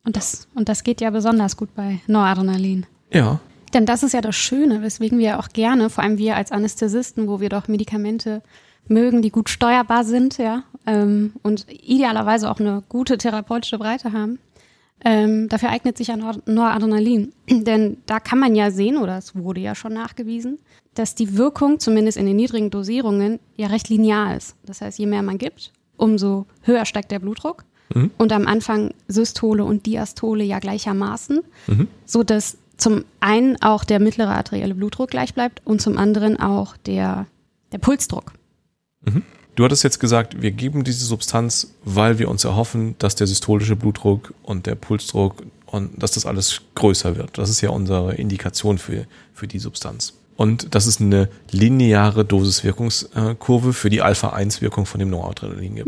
[0.03, 2.85] Und das, und das geht ja besonders gut bei Noradrenalin.
[3.13, 3.39] Ja,
[3.73, 7.27] Denn das ist ja das Schöne, weswegen wir auch gerne, vor allem wir als Anästhesisten,
[7.27, 8.41] wo wir doch Medikamente
[8.87, 14.39] mögen, die gut steuerbar sind, ja, ähm, und idealerweise auch eine gute therapeutische Breite haben.
[15.03, 17.33] Ähm, dafür eignet sich ja Nor Noradrenalin.
[17.49, 20.59] Denn da kann man ja sehen, oder es wurde ja schon nachgewiesen,
[20.93, 24.55] dass die Wirkung, zumindest in den niedrigen Dosierungen, ja recht linear ist.
[24.65, 25.71] Das heißt, je mehr man gibt,
[26.01, 27.63] umso höher steigt der Blutdruck.
[28.17, 31.41] Und am Anfang Systole und Diastole ja gleichermaßen,
[32.05, 36.77] so dass zum einen auch der mittlere arterielle Blutdruck gleich bleibt und zum anderen auch
[36.77, 37.27] der,
[37.73, 38.31] der Pulsdruck.
[39.55, 43.75] du hattest jetzt gesagt, wir geben diese Substanz, weil wir uns erhoffen, dass der systolische
[43.75, 47.37] Blutdruck und der Pulsdruck und dass das alles größer wird.
[47.37, 50.13] Das ist ja unsere Indikation für, für die Substanz.
[50.35, 55.87] Und das ist eine lineare Dosiswirkungskurve für die Alpha-1-Wirkung von dem Noradrenalin gibt.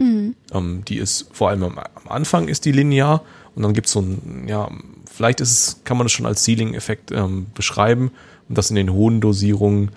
[0.54, 3.24] Ähm, die ist vor allem am, am Anfang ist die linear
[3.56, 4.70] und dann gibt es so ein, ja,
[5.12, 8.12] vielleicht ist es, kann man es schon als Ceiling-Effekt ähm, beschreiben
[8.50, 9.92] und das in den hohen Dosierungen,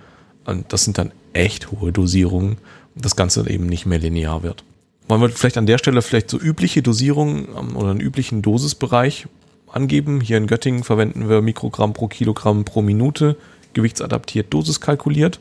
[0.68, 2.58] das sind dann echt hohe Dosierungen,
[2.94, 4.64] das Ganze eben nicht mehr linear wird.
[5.08, 9.26] Wollen wir vielleicht an der Stelle vielleicht so übliche Dosierungen ähm, oder einen üblichen Dosisbereich
[9.70, 10.20] angeben?
[10.20, 13.36] Hier in Göttingen verwenden wir Mikrogramm pro Kilogramm pro Minute,
[13.76, 15.38] gewichtsadaptiert Dosis kalkuliert.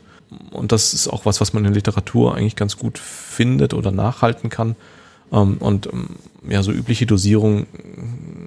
[0.50, 3.90] Und das ist auch was, was man in der Literatur eigentlich ganz gut findet oder
[3.90, 4.76] nachhalten kann.
[5.32, 6.10] Ähm, Und ähm,
[6.48, 7.66] ja, so übliche Dosierung,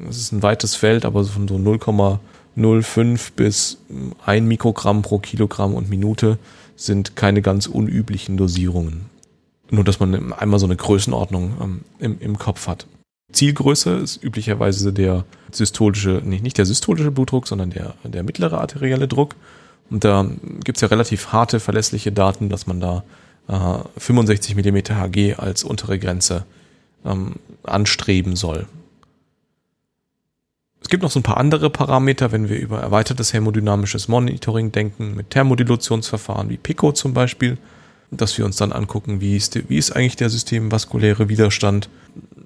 [0.08, 3.78] das ist ein weites Feld, aber von so 0,05 bis
[4.25, 6.38] 1 Mikrogramm pro Kilogramm und Minute
[6.75, 9.06] sind keine ganz unüblichen Dosierungen.
[9.71, 12.88] Nur, dass man einmal so eine Größenordnung ähm, im, im Kopf hat.
[13.32, 19.08] Zielgröße ist üblicherweise der systolische, nicht, nicht der systolische Blutdruck, sondern der, der mittlere arterielle
[19.08, 19.36] Druck.
[19.89, 20.25] Und da
[20.63, 23.04] gibt's ja relativ harte, verlässliche Daten, dass man da
[23.47, 26.45] äh, 65 mm Hg als untere Grenze
[27.06, 28.67] ähm, anstreben soll.
[30.82, 35.15] Es gibt noch so ein paar andere Parameter, wenn wir über erweitertes hämodynamisches Monitoring denken,
[35.15, 37.58] mit Thermodilutionsverfahren wie PICO zum Beispiel,
[38.12, 41.89] dass wir uns dann angucken, wie ist, wie ist eigentlich der systemvaskuläre Widerstand.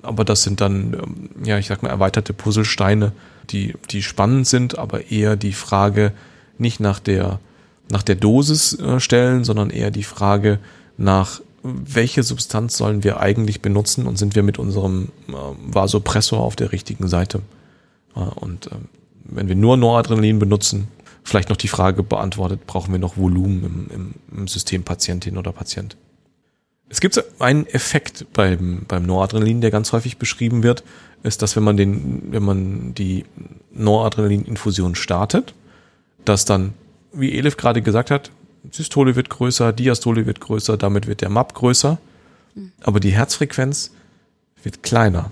[0.02, 3.12] Aber das sind dann, ähm, ja, ich sag mal, erweiterte Puzzlesteine,
[3.50, 6.12] die, die spannend sind, aber eher die Frage
[6.58, 7.40] nicht nach der,
[7.90, 10.60] nach der Dosis äh, stellen, sondern eher die Frage
[10.98, 15.34] nach, welche Substanz sollen wir eigentlich benutzen und sind wir mit unserem äh,
[15.66, 17.42] Vasopressor auf der richtigen Seite.
[18.16, 18.76] Äh, und äh,
[19.24, 20.88] wenn wir nur Noradrenalin benutzen,
[21.24, 25.54] vielleicht noch die Frage beantwortet, brauchen wir noch Volumen im, im, im System Patientin oder
[25.54, 25.96] Patient.
[26.90, 30.84] Es gibt einen Effekt beim, beim Noradrenalin, der ganz häufig beschrieben wird,
[31.24, 33.26] ist, dass wenn man den, wenn man die
[33.74, 35.54] Noradrenalin-Infusion startet,
[36.26, 36.74] dass dann,
[37.12, 38.32] wie Elif gerade gesagt hat,
[38.72, 41.98] Systole wird größer, Diastole wird größer, damit wird der MAP größer,
[42.82, 43.92] aber die Herzfrequenz
[44.64, 45.32] wird kleiner.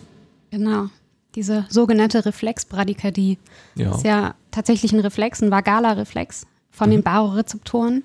[0.52, 0.88] Genau.
[1.36, 3.38] Diese sogenannte Reflexbradykardie
[3.76, 3.96] Ja.
[3.96, 8.04] ist ja tatsächlich ein Reflex, ein vagaler Reflex von den Barorezeptoren,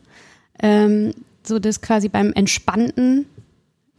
[0.62, 3.27] ähm, so dass quasi beim entspannten,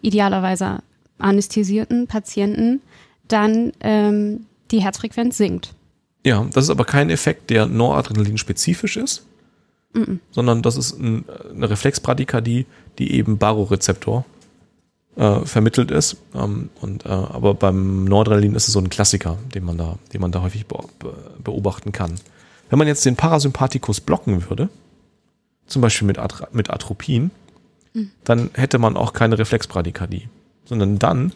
[0.02, 0.80] idealerweise
[1.18, 2.82] anästhesierten Patienten
[3.28, 5.74] dann ähm, die Herzfrequenz sinkt.
[6.28, 9.26] Ja, das ist aber kein Effekt, der Noradrenalin spezifisch ist,
[10.30, 11.24] sondern das ist ein,
[11.56, 12.66] eine Reflexbradykardie,
[12.98, 14.26] die eben Barorezeptor
[15.16, 16.18] äh, vermittelt ist.
[16.36, 20.20] Ähm, und, äh, aber beim Noradrenalin ist es so ein Klassiker, den man da, den
[20.20, 22.16] man da häufig be be beobachten kann.
[22.70, 24.68] Wenn man jetzt den Parasympathikus blocken würde,
[25.66, 27.32] zum Beispiel mit, Atra mit Atropin,
[28.26, 30.28] dann hätte man auch keine Reflexbradykardie,
[30.66, 31.32] sondern dann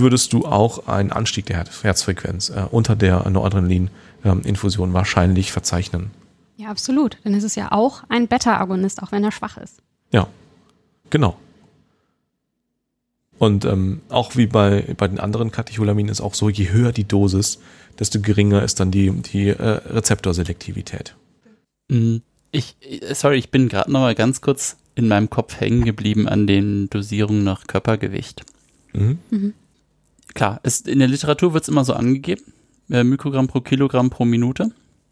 [0.00, 6.10] würdest du auch einen Anstieg der Herz Herzfrequenz äh, unter der Noradrenalin-Infusion wahrscheinlich verzeichnen.
[6.56, 7.18] Ja, absolut.
[7.24, 9.82] Denn es ist ja auch ein Beta-Agonist, auch wenn er schwach ist.
[10.12, 10.28] Ja,
[11.08, 11.36] genau.
[13.38, 17.08] Und ähm, auch wie bei, bei den anderen Katecholaminen ist auch so, je höher die
[17.08, 17.58] Dosis,
[17.98, 21.14] desto geringer ist dann die, die äh, Rezeptorselektivität.
[21.88, 22.16] Mm,
[22.50, 26.28] Ich, äh, sorry, ich bin gerade noch mal ganz kurz in meinem Kopf hängen geblieben
[26.28, 28.44] an den Dosierungen nach Körpergewicht.
[28.92, 29.54] Mhm.
[30.34, 32.52] Klar, es, in der Literatur wird es immer so angegeben,
[32.90, 34.70] äh, Mikrogramm pro Kilogramm pro Minute.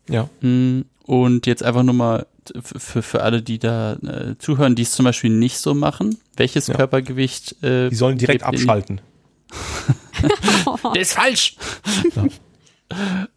[0.08, 0.28] Ja.
[0.40, 2.26] Mm, Und jetzt einfach nur mal
[2.62, 6.16] für, für alle, die da äh, zuhören, die es zum Beispiel nicht so machen.
[6.36, 6.74] Welches Ja.
[6.74, 7.62] Körpergewicht?
[7.62, 9.00] Äh, Die sollen direkt abschalten.
[10.94, 11.56] Der ist falsch!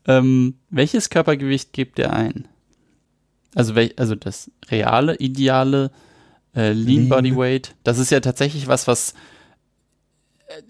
[0.07, 2.47] ähm, welches Körpergewicht gebt ihr ein?
[3.53, 5.91] Also, wel, also das reale, ideale
[6.55, 7.09] äh, Lean, Lean.
[7.09, 7.75] Body Weight.
[7.83, 9.13] Das ist ja tatsächlich was, was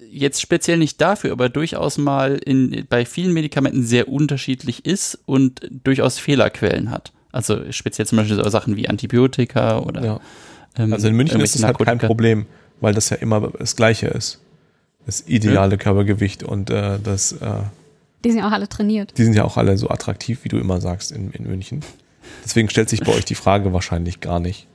[0.10, 5.62] jetzt speziell nicht dafür, aber durchaus mal in, bei vielen Medikamenten sehr unterschiedlich ist und
[5.84, 7.12] durchaus Fehlerquellen hat.
[7.32, 10.20] Also speziell zum Beispiel so Sachen wie Antibiotika oder Ja.
[10.78, 11.98] ähm, Also in München ist es halt kein.
[11.98, 12.46] Problem,
[12.82, 14.40] weil das ja immer das Gleiche ist.
[15.06, 17.38] Das ideale Körpergewicht und äh, das, äh,
[18.24, 19.18] Die sind ja auch alle trainiert.
[19.18, 21.82] die sind ja auch alle so attraktiv, wie du immer sagst in, in München.
[22.44, 24.68] Deswegen stellt sich bei euch die Frage wahrscheinlich gar nicht.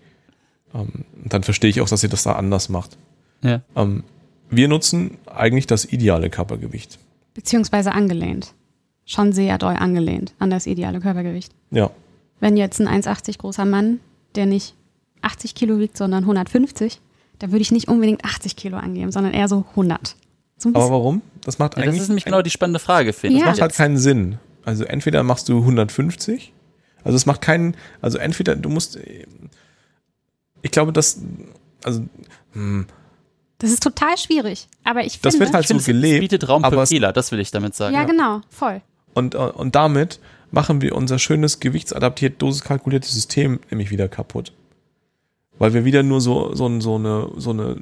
[0.75, 2.97] Ähm, und dann verstehe ich auch, dass ihr das da anders macht.
[3.43, 3.61] Ja.
[3.77, 4.03] Ähm,
[4.51, 6.99] wir nutzen eigentlich das ideale Körpergewicht.
[7.35, 8.55] Beziehungsweise angelehnt.
[9.05, 11.53] Schon sehr doll angelehnt an das ideale Körpergewicht.
[11.71, 11.91] Ja.
[12.41, 14.01] Wenn jetzt ein 1,80 großer Mann,
[14.35, 14.75] der nicht
[15.23, 17.01] 80 Kilo wiegt, sondern 150,
[17.39, 20.17] da würde ich nicht unbedingt 80 Kilo angeben, sondern eher so 100.
[20.59, 21.23] So Aber warum?
[21.45, 23.45] Das macht Ja, eigentlich das ist nämlich genau die spannende Frage, finde Ja.
[23.45, 23.51] ich.
[23.51, 24.39] macht halt keinen Sinn.
[24.65, 26.53] Also entweder machst du 150,
[27.05, 28.99] also es macht keinen, also entweder du musst,
[30.63, 31.21] ich glaube, dass,
[31.85, 32.05] also
[32.53, 32.87] hm,
[33.59, 34.69] Das ist total schwierig.
[34.85, 37.33] Aber ich finde, Das wird halt so Es gelebt, bietet Raum aber für Fehler, das
[37.33, 37.95] will ich damit sagen.
[37.95, 38.83] ja, genau, voll.
[39.15, 44.53] und, und damit machen wir unser schönes gewichtsadaptiert, dosiskalkuliertes System nämlich wieder kaputt.
[45.59, 47.77] Weil wir wieder nur so, so, so eine, so eine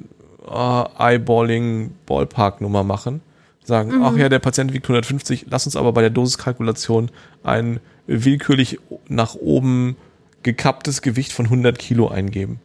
[0.46, 3.20] ah, Eyeballing Ballpark-Nummer machen.
[3.64, 7.10] Sagen, ach ja, der Patient wiegt 150, lass uns aber bei der Dosiskalkulation
[7.42, 9.96] ein willkürlich nach oben
[10.42, 12.60] gekapptes Gewicht von 100 Kilo eingeben.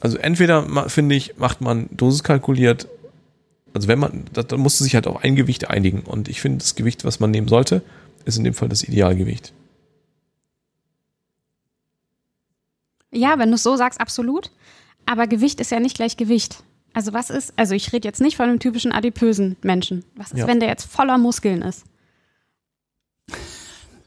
[0.00, 2.88] Also entweder, finde ich, macht man dosiskalkuliert,
[3.74, 6.00] also wenn man, da, da musste sich halt auf ein Gewicht einigen.
[6.02, 7.82] Und ich finde, das Gewicht, was man nehmen sollte,
[8.24, 9.52] ist in dem Fall das Idealgewicht.
[13.12, 14.50] Ja, wenn du es so sagst, absolut.
[15.06, 16.62] Aber Gewicht ist ja nicht gleich Gewicht.
[16.92, 20.04] Also was ist, also ich rede jetzt nicht von einem typischen adipösen Menschen.
[20.16, 20.46] Was ist, Ja.
[20.46, 21.84] wenn der jetzt voller Muskeln ist?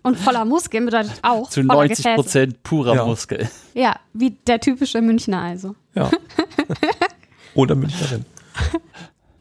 [0.03, 2.15] Und voller Muskeln bedeutet auch Zu voller 90 Gefäße.
[2.15, 3.05] Prozent purer Ja.
[3.05, 3.47] Muskel.
[3.73, 5.75] Ja, wie der typische Münchner also.
[5.93, 6.09] Ja.
[7.53, 8.25] Oder Münchnerin.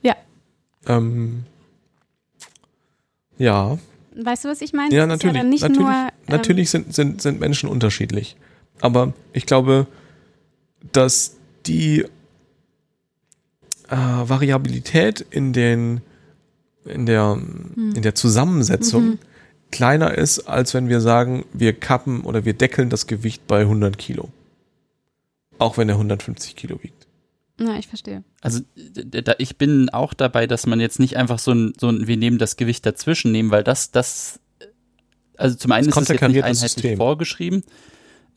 [0.02, 0.16] Ja.
[0.86, 1.44] Ähm,
[3.38, 3.78] ja,
[4.22, 4.94] Weißt du, was ich meine?
[4.94, 5.42] ja, natürlich.
[5.44, 8.36] nicht natürlich nur, ähm, natürlich sind, sind, sind Menschen unterschiedlich.
[8.80, 9.86] Aber ich glaube,
[10.92, 12.00] dass die
[13.88, 16.00] äh, Variabilität in den
[16.84, 17.92] in der, Hm.
[17.94, 19.18] in der Zusammensetzung Mhm.
[19.70, 23.98] Kleiner ist, als wenn wir sagen, wir kappen oder wir deckeln das Gewicht bei 100
[23.98, 24.30] Kilo.
[25.59, 27.06] Auch wenn er 150 Kilo wiegt.
[27.59, 28.24] Na, ich verstehe.
[28.40, 32.06] Also da, ich bin auch dabei, dass man jetzt nicht einfach so ein, so ein,
[32.06, 34.40] wir nehmen das Gewicht dazwischen nehmen, weil das, das,
[35.37, 36.96] also zum einen Das ist es jetzt nicht einheitlich System.
[36.96, 37.62] vorgeschrieben.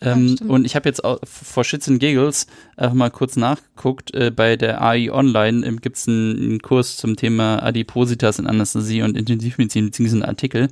[0.01, 0.49] Ähm, stimmt.
[0.49, 4.13] und ich habe jetzt auch vor Shits and Giggles einfach mal kurz nachgeguckt.
[4.13, 8.47] Äh, bei der AI Online ähm, gibt es einen, einen Kurs zum Thema Adipositas in
[8.47, 10.67] Anästhesie und Intensivmedizin, beziehungsweise einen Artikel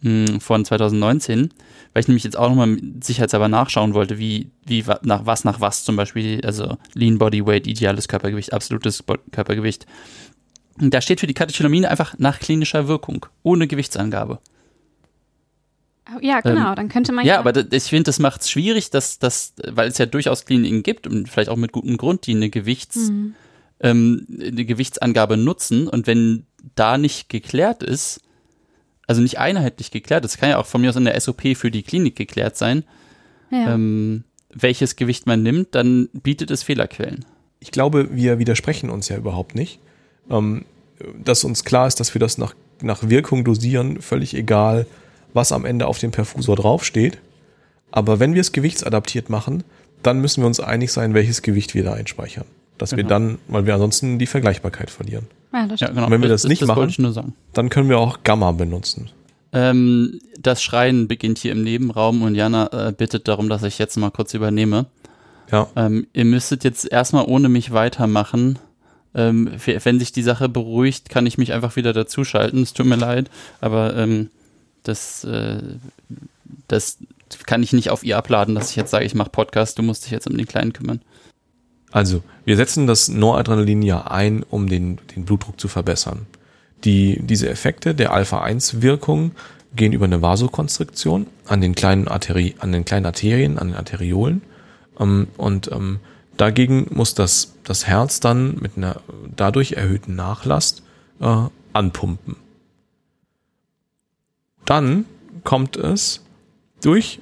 [0.00, 1.50] mh, von 2019,
[1.92, 5.84] weil ich nämlich jetzt auch nochmal sicherheitshalber nachschauen wollte, wie, wie nach was nach was
[5.84, 9.86] zum Beispiel, also Lean Body Weight, ideales Körpergewicht, absolutes Bo Körpergewicht.
[10.80, 14.38] Und da steht für die Katecholamine einfach nach klinischer Wirkung, ohne Gewichtsangabe.
[16.22, 18.90] Ja, genau, dann könnte man Ähm, Ja, aber das, ich finde, das macht es schwierig,
[18.90, 22.34] dass das, weil es ja durchaus Kliniken gibt und vielleicht auch mit gutem Grund, die
[22.34, 23.10] eine Gewichts,
[23.80, 28.20] ähm, eine Gewichtsangabe nutzen und wenn da nicht geklärt ist,
[29.08, 31.72] also nicht einheitlich geklärt, das kann ja auch von mir aus in der SOP für
[31.72, 32.84] die Klinik geklärt sein,
[33.50, 33.74] ja.
[33.74, 34.22] ähm,
[34.54, 37.24] welches Gewicht man nimmt, dann bietet es Fehlerquellen.
[37.58, 39.80] Ich glaube, wir widersprechen uns ja überhaupt nicht.
[40.30, 40.64] Ähm,
[41.22, 44.86] dass uns klar ist, dass wir das nach, nach Wirkung dosieren, völlig egal,
[45.32, 47.18] was am Ende auf dem Perfusor draufsteht.
[47.90, 49.64] Aber wenn wir es gewichtsadaptiert machen,
[50.02, 52.44] dann müssen wir uns einig sein, welches Gewicht wir da einspeichern.
[52.76, 53.08] Dass wir Genau.
[53.08, 55.26] dann, weil wir ansonsten die Vergleichbarkeit verlieren.
[55.52, 55.94] Ja, das Ja, stimmt.
[55.96, 56.06] genau.
[56.06, 57.34] Und wenn wir das nicht das machen- wollte ich nur sagen.
[57.52, 59.10] Dann können wir auch Gamma benutzen.
[59.52, 63.96] Ähm, das Schreien beginnt hier im Nebenraum und Jana äh, bittet darum, dass ich jetzt
[63.96, 64.86] mal kurz übernehme.
[65.50, 65.68] Ja.
[65.76, 68.58] Ähm, ihr müsstet jetzt erstmal ohne mich weitermachen.
[69.14, 72.62] Ähm, wenn sich die Sache beruhigt, kann ich mich einfach wieder dazuschalten.
[72.62, 73.30] Es tut mir leid,
[73.62, 74.28] aber ähm,
[74.82, 75.60] das, äh,
[76.68, 76.98] das
[77.46, 80.04] kann ich nicht auf ihr abladen, dass ich jetzt sage, ich mache Podcast, du musst
[80.04, 81.00] dich jetzt um den Kleinen kümmern.
[81.98, 86.26] Also, wir setzen das Noradrenalin ja ein, um den, den Blutdruck zu verbessern.
[86.84, 89.32] Die, diese Effekte der Alpha-1-Wirkung
[89.74, 94.42] gehen über eine Vasokonstriktion an den kleinen, Arteri an den kleinen Arterien, an den Arteriolen.
[95.00, 95.98] Ähm, und ähm,
[96.36, 99.00] dagegen muss das, das Herz dann mit einer
[99.34, 100.84] dadurch erhöhten Nachlast
[101.20, 102.36] äh, anpumpen.
[104.66, 105.04] Dann
[105.42, 106.22] kommt es
[106.80, 107.18] durch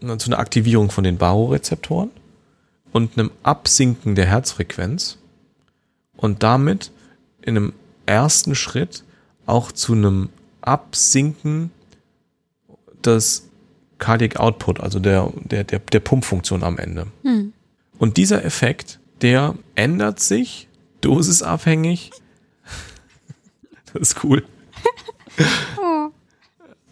[0.00, 2.10] äh, zu einer Aktivierung von den Barorezeptoren
[2.96, 5.18] und einem Absinken der Herzfrequenz
[6.16, 6.92] und damit
[7.42, 7.72] in einem
[8.06, 9.04] ersten Schritt
[9.44, 10.30] auch zu einem
[10.62, 11.72] Absinken
[13.04, 13.50] des
[13.98, 17.08] Cardiac Output, also der, der, der, der Pumpfunktion am Ende.
[17.22, 17.52] Hm.
[17.98, 20.66] Und dieser Effekt, der ändert sich
[21.02, 22.12] dosisabhängig.
[23.92, 24.42] Das ist cool.
[25.78, 26.08] Oh.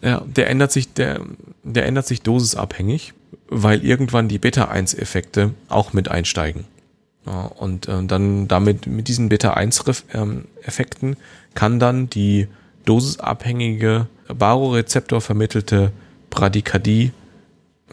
[0.03, 1.25] Ja, der ändert sich, der,
[1.63, 3.15] der ändert sich dosisabhängig,
[3.47, 6.65] weil irgendwann die Beta-1-Effekte auch mit einsteigen.
[7.25, 11.17] Ja, und äh, dann damit mit diesen Beta-1-Effekten
[11.55, 12.47] kann dann die
[12.85, 15.91] dosisabhängige Barorezeptor vermittelte
[16.29, 17.11] Bradykardie,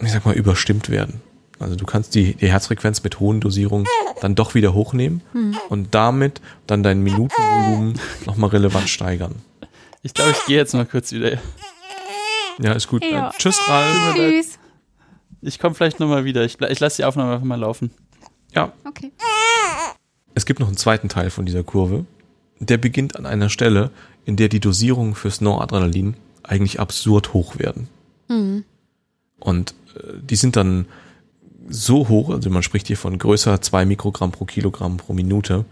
[0.00, 1.20] ich sag mal, überstimmt werden.
[1.58, 3.86] Also du kannst die, die Herzfrequenz mit hohen Dosierungen
[4.20, 5.22] dann doch wieder hochnehmen
[5.68, 9.36] und damit dann dein Minutenvolumen nochmal relevant steigern.
[10.02, 11.38] Ich glaube, ich gehe jetzt mal kurz wieder.
[12.58, 13.04] Ja, ist gut.
[13.04, 13.32] Ja.
[13.38, 14.14] Tschüss, Ralf.
[14.14, 14.58] Tschüss.
[15.42, 16.44] Ich komme vielleicht nochmal wieder.
[16.44, 17.90] Ich, ich lasse die Aufnahme einfach mal laufen.
[18.54, 19.12] Ja, Okay.
[20.34, 22.06] Es gibt noch einen zweiten Teil von dieser Kurve.
[22.58, 23.90] Der beginnt an einer Stelle,
[24.24, 27.88] in der die Dosierungen fürs Noradrenalin eigentlich absurd hoch werden.
[29.40, 30.86] Und äh, die sind dann
[31.68, 35.64] so hoch, also man spricht hier von größer 2 Mikrogramm pro Kilogramm pro Minute,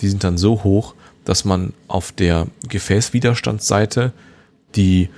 [0.00, 4.12] die sind dann so hoch, dass man auf der Gefäßwiderstandsseite
[4.76, 5.08] die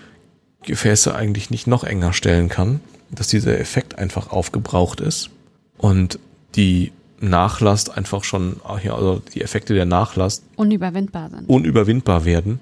[0.62, 2.80] Gefäße eigentlich nicht noch enger stellen kann,
[3.10, 5.30] dass dieser Effekt einfach aufgebraucht ist
[5.76, 6.18] und
[6.54, 11.48] die Nachlast einfach schon, also die Effekte der Nachlast Unüberwindbar sind.
[11.48, 12.60] unüberwindbar werden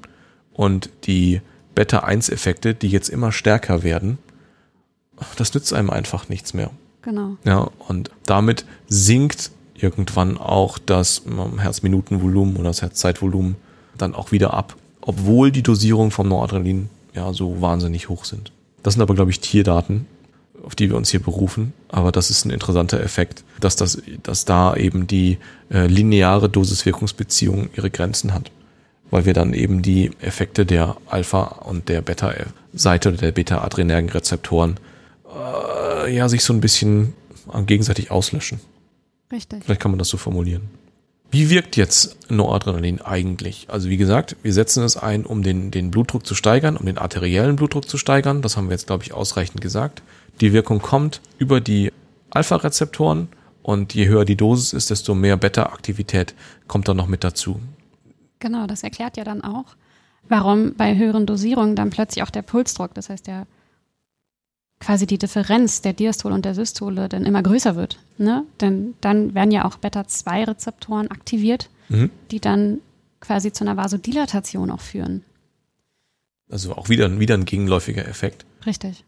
[0.55, 1.41] und die
[1.75, 4.19] Beta-1-Effekte, die jetzt immer stärker werden,
[5.37, 6.71] das nützt einem einfach nichts mehr.
[7.03, 7.37] Genau.
[7.45, 13.57] Ja, und damit sinkt irgendwann auch das ähm, Herzminutenvolumen oder das Herzzeitvolumen
[13.99, 18.53] dann auch wieder ab, obwohl die Dosierungen vom Noradrenalin ja so wahnsinnig hoch sind.
[18.83, 20.07] Das sind aber, glaube ich, Tierdaten,
[20.67, 21.73] auf die wir uns hier berufen.
[21.89, 25.39] Aber das ist ein interessanter Effekt, dass, das, dass da eben die
[25.71, 28.51] äh, lineare Dosis-Wirkungsbeziehung ihre Grenzen hat.
[29.11, 34.79] Weil wir dann eben die Effekte der Alpha- und der Beta-Seite oder der beta-adrenergen Rezeptoren
[35.33, 37.15] äh, ja sich so ein bisschen
[37.67, 38.61] gegenseitig auslöschen.
[39.31, 39.63] Richtig.
[39.65, 40.63] Vielleicht kann man das so formulieren.
[41.31, 43.67] Wie wirkt jetzt Noradrenalin eigentlich?
[43.69, 46.99] Also wie gesagt, wir setzen es ein, um den, den Blutdruck zu steigern, um den
[46.99, 48.43] arteriellen Blutdruck zu steigern.
[48.43, 50.03] Das haben wir jetzt, glaube ich, ausreichend gesagt.
[50.41, 51.93] Die Wirkung kommt über die
[52.31, 53.29] Alpha-Rezeptoren
[53.63, 56.35] und je höher die Dosis ist, desto mehr Beta-Aktivität
[56.69, 57.61] kommt dann noch mit dazu.
[58.39, 59.77] Genau, das erklärt ja dann auch,
[60.29, 63.47] warum bei höheren Dosierungen dann plötzlich auch der Pulsdruck, das heißt der
[64.79, 67.99] quasi die Differenz der Diastole und der Systole dann immer größer wird.
[68.19, 68.45] Ne?
[68.61, 72.11] Denn dann werden ja auch Beta-2-Rezeptoren aktiviert, Mhm.
[72.31, 72.79] die dann
[73.21, 75.23] quasi zu einer Vasodilatation auch führen.
[76.51, 78.45] Also auch wieder, wieder ein gegenläufiger Effekt.
[78.65, 79.05] Richtig.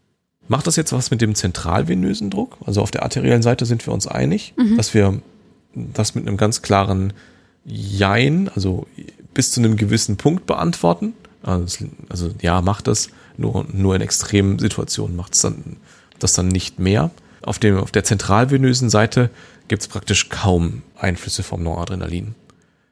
[0.47, 2.57] Macht das jetzt was mit dem zentralvenösen Druck?
[2.65, 4.77] Also auf der arteriellen Seite sind wir uns einig, Mhm.
[4.77, 5.21] dass wir
[5.73, 7.13] das mit einem ganz klaren
[7.65, 8.87] Jein, also
[9.33, 11.13] bis zu einem gewissen Punkt beantworten.
[11.43, 15.77] Also, also ja, macht das, nur, nur in extremen Situationen macht es dann
[16.17, 17.11] das dann nicht mehr.
[17.41, 19.29] Auf, dem, auf der zentralvenösen Seite
[19.67, 22.35] gibt es praktisch kaum Einflüsse vom Noradrenalin.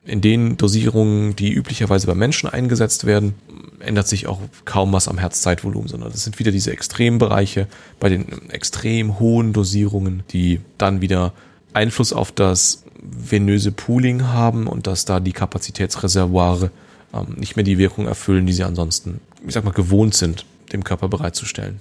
[0.05, 3.35] In den Dosierungen, die üblicherweise bei Menschen eingesetzt werden,
[3.79, 7.67] ändert sich auch kaum was am Herzzeitvolumen, sondern das sind wieder diese Extrembereiche
[7.99, 11.33] bei den extrem hohen Dosierungen, die dann wieder
[11.73, 16.71] Einfluss auf das venöse Pooling haben und dass da die Kapazitätsreservoire
[17.13, 20.83] ähm, nicht mehr die Wirkung erfüllen, die sie ansonsten, ich sag mal, gewohnt sind, dem
[20.83, 21.79] Körper bereitzustellen.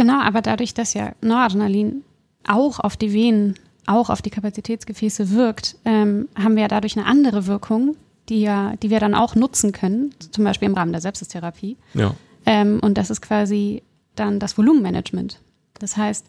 [0.00, 2.04] Genau, aber dadurch, dass ja Noradrenalin
[2.48, 7.04] auch auf die Venen, auch auf die Kapazitätsgefäße wirkt, ähm, haben wir ja dadurch eine
[7.04, 7.96] andere Wirkung,
[8.30, 11.76] die ja, die wir dann auch nutzen können, zum Beispiel im Rahmen der Sepsistherapie.
[11.92, 12.14] Ja.
[12.46, 13.82] Ähm, und das ist quasi
[14.14, 15.38] dann das Volumenmanagement.
[15.78, 16.24] Das heißt,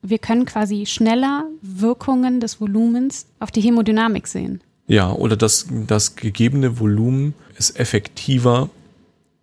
[0.00, 4.62] wir können quasi schneller Wirkungen des Volumens auf die Hämodynamik sehen.
[4.86, 8.70] Ja, oder das, das gegebene Volumen ist effektiver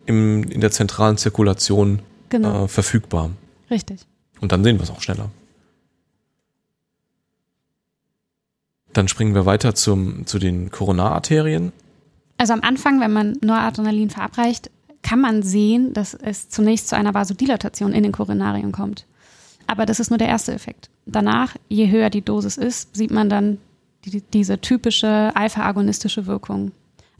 [0.08, 3.30] im, in der zentralen Zirkulation Genau, äh, verfügbar.
[3.70, 4.02] Richtig.
[4.42, 5.30] Und dann sehen wir es auch schneller.
[8.94, 11.72] Dann springen wir weiter zum, zu den Koronararterien.
[12.38, 17.14] Also am Anfang, wenn man Noradrenalin verabreicht, kann man sehen, dass es zunächst zu einer
[17.14, 19.06] Vasodilatation in den Koronarien kommt.
[19.68, 20.90] Aber das ist nur der erste Effekt.
[21.06, 23.58] Danach, je höher die Dosis ist, sieht man dann
[24.06, 26.72] die, diese typische alpha-agonistische Wirkung.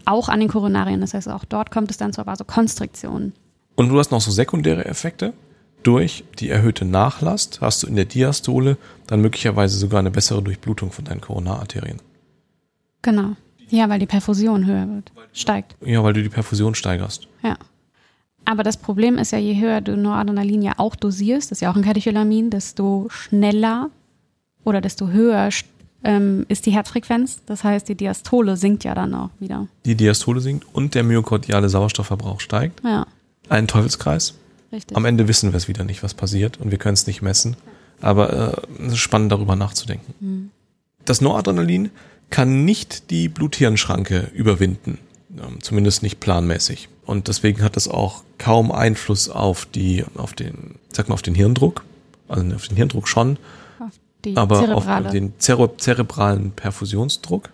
[0.06, 1.02] Auch an den Koronarien.
[1.02, 3.34] Das heißt, auch dort kommt es dann zur Vasokonstriktion.
[3.76, 5.34] Und du hast noch so sekundäre Effekte.
[5.88, 8.76] Durch die erhöhte Nachlast hast du in der Diastole
[9.08, 12.02] dann möglicherweise sogar eine bessere Durchblutung von deinen Koronararterien.
[13.02, 13.38] Genau.
[13.70, 15.78] Ja, weil die Perfusion höher wird, steigt.
[15.80, 17.30] Ja, weil du die Perfusion steigerst.
[17.42, 17.56] Ja.
[18.44, 21.72] Aber das Problem ist ja, je höher du Noradrenalin ja auch dosierst, das ist ja
[21.72, 23.90] auch ein Katecholamin, desto schneller
[24.66, 25.48] oder desto höher
[26.04, 27.44] ähm, ist die Herzfrequenz.
[27.46, 29.68] Das heißt, die Diastole sinkt ja dann auch wieder.
[29.86, 32.84] Die Diastole sinkt und der myokardiale Sauerstoffverbrauch steigt.
[32.84, 33.08] Ja,
[33.48, 34.34] Ein Teufelskreis.
[34.72, 34.96] Richtig.
[34.96, 37.56] Am Ende wissen wir es wieder nicht, was passiert und wir können es nicht messen.
[38.02, 40.52] Aber äh, es ist spannend, darüber nachzudenken.
[41.06, 41.90] Das Noradrenalin
[42.30, 45.00] kann nicht die Blut-Hirn-Schranke überwinden,
[45.38, 46.90] ähm, zumindest nicht planmäßig.
[47.06, 51.36] Und deswegen hat es auch kaum Einfluss auf die, auf den, sag mal, auf den
[51.36, 51.86] Hirndruck.
[52.28, 53.38] Also auf den Hirndruck schon,
[53.80, 53.94] Auf
[54.36, 55.06] aber Zerebrale.
[55.06, 57.50] auf den zere zerebralen Perfusionsdruck.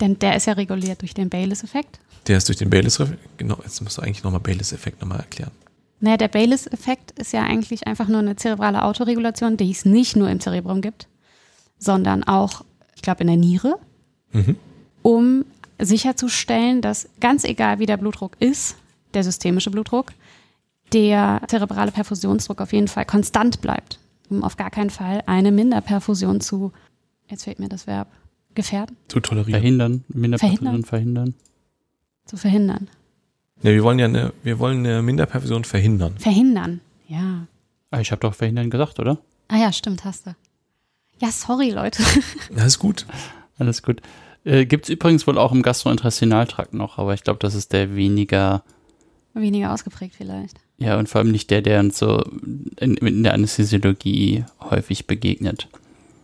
[0.00, 2.00] Denn der ist ja reguliert durch den Bayliss-Effekt.
[2.26, 5.52] Der ist durch den Bayliss-Effekt, genau, jetzt musst du eigentlich nochmal Bayliss-Effekt nochmal erklären.
[6.02, 10.28] Naja, der Bayliss-Effekt ist ja eigentlich einfach nur eine zerebrale Autoregulation, die es nicht nur
[10.28, 11.06] im Zerebrum gibt,
[11.78, 12.64] sondern auch,
[12.96, 13.78] ich glaube, in der Niere,
[14.32, 14.56] Mhm.
[15.02, 15.44] um
[15.80, 18.76] sicherzustellen, dass ganz egal wie der Blutdruck ist,
[19.14, 20.12] der systemische Blutdruck,
[20.92, 26.40] der zerebrale Perfusionsdruck auf jeden Fall konstant bleibt, um auf gar keinen Fall eine Minderperfusion
[26.40, 26.72] zu,
[27.28, 28.08] jetzt fehlt mir das Verb,
[28.54, 29.60] gefährden, Zu tolerieren.
[29.60, 30.84] Verhindern, Minderperfusion Verhindern.
[30.84, 31.34] verhindern.
[32.26, 32.88] zu verhindern.
[33.62, 36.14] Ja, wir wollen ja eine, wir wollen eine Minderperfusion verhindern.
[36.18, 37.46] Verhindern, ja.
[37.90, 39.18] Ah, ich habe doch verhindern gesagt, oder?
[39.48, 40.34] Ah ja, stimmt, hast du.
[41.20, 42.02] Ja, sorry, Leute.
[42.56, 43.06] Ist gut.
[43.58, 44.00] Alles gut.
[44.44, 47.94] Äh, Gibt es übrigens wohl auch im Gastrointestinaltrakt noch, aber ich glaube, das ist der
[47.94, 48.64] weniger,
[49.34, 50.58] Weniger ausgeprägt vielleicht.
[50.78, 52.24] ja, und vor allem nicht der, der uns so
[52.80, 55.68] in, in der Anästhesiologie häufig begegnet.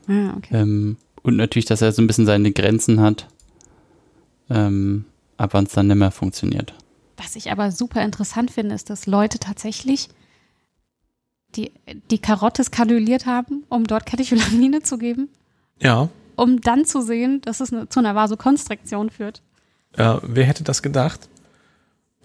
[0.08, 0.56] Ah, okay.
[0.56, 3.28] Ähm, und natürlich, dass er so ein bisschen seine Grenzen hat,
[4.50, 5.04] ähm,
[5.36, 6.74] ab wann es dann nicht mehr funktioniert.
[7.18, 10.08] Was ich aber super interessant finde, ist, dass Leute tatsächlich
[11.56, 11.72] die,
[12.10, 15.28] die Karotte skaduliert haben, um dort Katecholamine zu geben,
[15.82, 19.42] Ja, um dann zu sehen, dass es eine, zu einer Vasokonstriktion führt.
[19.96, 21.28] äh, wer hätte das gedacht?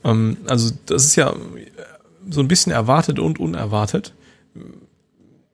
[0.03, 1.36] Ähm, also das ist ja äh,
[2.29, 4.13] so ein bisschen erwartet und unerwartet.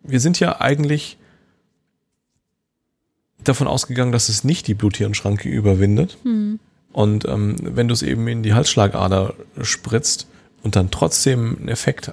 [0.01, 1.17] Wir sind ja eigentlich
[3.43, 6.17] davon ausgegangen, dass es nicht die Blut-Hirn-Schranke überwindet.
[6.91, 10.27] Und ähm, wenn du es eben in die Halsschlagader spritzt
[10.63, 12.11] und dann trotzdem einen Effekt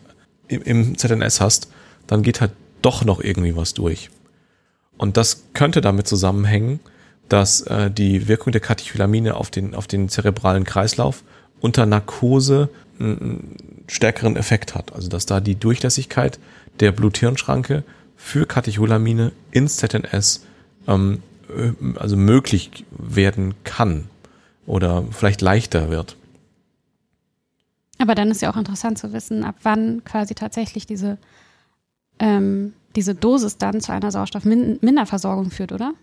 [0.48, 1.70] im, im ZNS hast,
[2.06, 2.52] dann geht halt
[2.82, 4.10] doch noch irgendwie was durch.
[4.98, 6.80] Und das könnte damit zusammenhängen,
[7.28, 11.24] dass äh, die Wirkung der Katecholamine auf den, auf den zerebralen Kreislauf
[11.60, 12.68] unter Narkose
[12.98, 13.56] einen,
[13.88, 14.92] stärkeren Effekt hat.
[14.94, 16.38] Also dass da die Durchlässigkeit
[16.80, 17.84] der Blut-Hirn-Schranke
[18.16, 20.44] für Katecholamine ins ZNS
[20.86, 24.08] ähm, äh, also möglich werden kann
[24.66, 26.16] oder vielleicht leichter wird.
[27.98, 31.18] Aber dann ist ja auch interessant zu wissen, ab wann quasi tatsächlich diese,
[32.18, 35.94] ähm, diese Dosis dann zu einer Sauerstoffminderversorgung führt, oder?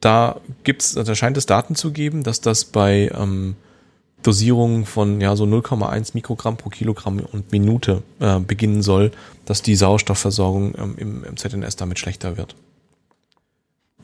[0.00, 3.56] Da gibt's, da scheint es Daten zu geben, dass das bei ähm,
[4.22, 9.12] Dosierungen von ja so 0,1 Mikrogramm pro Kilogramm und Minute äh, beginnen soll,
[9.46, 12.54] dass die Sauerstoffversorgung ähm, im, im ZNS damit schlechter wird.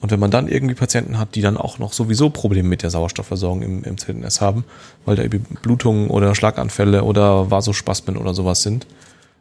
[0.02, 2.90] Und wenn man dann irgendwie Patienten hat, die dann auch noch sowieso Probleme mit der
[2.90, 4.64] Sauerstoffversorgung im, im ZNS haben,
[5.04, 8.88] weil da irgendwie Blutungen oder Schlaganfälle oder Vasospasmen oder sowas sind,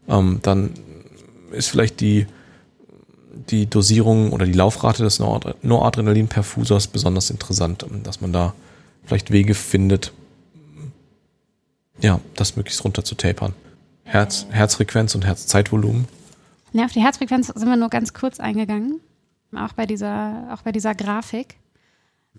[0.07, 0.70] ähm, dann
[1.51, 2.28] ist vielleicht die,
[3.49, 8.53] die Dosierung oder die Laufrate des Noradrenalinperfusors besonders interessant, dass man da
[9.03, 10.14] vielleicht Wege findet,
[11.99, 13.53] ja, das möglichst runter zu tapern.
[14.03, 16.07] Herz, Herzfrequenz und Herzzeitvolumen.
[16.72, 18.99] Ja, auf die Herzfrequenz sind wir nur ganz kurz eingegangen
[19.58, 21.56] auch bei dieser, auch bei dieser Grafik.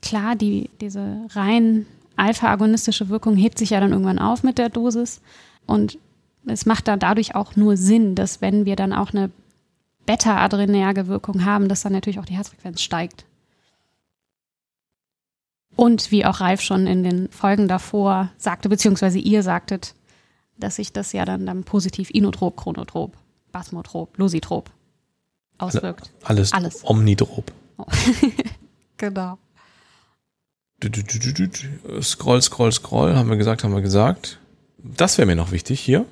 [0.00, 1.86] Klar, die, diese rein
[2.16, 5.20] alpha-agonistische Wirkung hebt sich ja dann irgendwann auf mit der Dosis.
[5.66, 5.98] Und
[6.46, 9.30] es macht dann dadurch auch nur Sinn, dass wenn wir dann auch eine
[10.06, 13.24] beta-adrenerge Wirkung haben, dass dann natürlich auch die Herzfrequenz steigt.
[15.76, 19.94] Und wie auch Ralf schon in den Folgen davor sagte, beziehungsweise ihr sagtet,
[20.58, 23.16] dass sich das ja dann, dann positiv inotrop, chronotrop,
[23.52, 24.70] basmotrop, lositrop
[25.62, 26.10] auswirkt.
[26.22, 26.80] Alles, Alles.
[26.84, 27.52] omnidrop.
[27.78, 27.84] Oh.
[28.96, 29.38] genau.
[32.02, 34.38] Scroll, scroll, scroll, haben wir gesagt, haben wir gesagt.
[34.78, 36.04] Das wäre mir noch wichtig hier.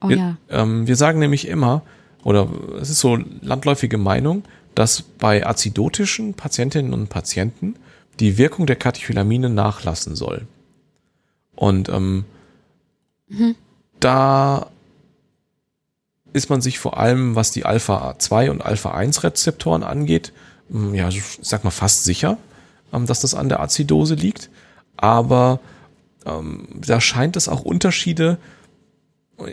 [0.00, 0.36] Oh wir, ja.
[0.50, 1.82] Ähm, wir sagen nämlich immer,
[2.22, 2.48] oder
[2.80, 7.74] es ist so landläufige Meinung, dass bei azidotischen Patientinnen und Patienten
[8.20, 10.46] die Wirkung der Katecholamine nachlassen soll.
[11.56, 12.24] Und ähm,
[13.28, 13.56] mhm.
[13.98, 14.70] da
[16.32, 20.32] ist man sich vor allem, was die Alpha-2 und Alpha-1-Rezeptoren angeht,
[20.70, 22.38] hm, ja, ich sag mal fast sicher,
[22.92, 24.50] ähm, dass das an der Azidose liegt.
[24.96, 25.60] Aber
[26.26, 28.38] ähm, da scheint es auch Unterschiede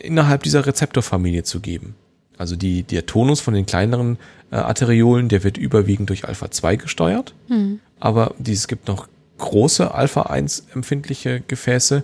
[0.01, 1.95] innerhalb dieser Rezeptorfamilie zu geben.
[2.37, 4.17] Also die, der Tonus von den kleineren
[4.51, 7.33] äh, Arteriolen, der wird überwiegend durch Alpha-2 gesteuert.
[7.47, 7.79] Mhm.
[7.99, 9.07] Aber es gibt noch
[9.37, 12.03] große Alpha-1 empfindliche Gefäße,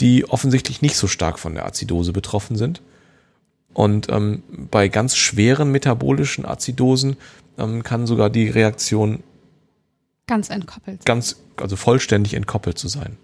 [0.00, 2.80] die offensichtlich nicht so stark von der Azidose betroffen sind.
[3.78, 7.16] Und ähm, bei ganz schweren metabolischen Azidosen
[7.58, 9.22] ähm, kann sogar die Reaktion
[10.26, 13.16] ganz entkoppelt, ganz also vollständig entkoppelt zu sein.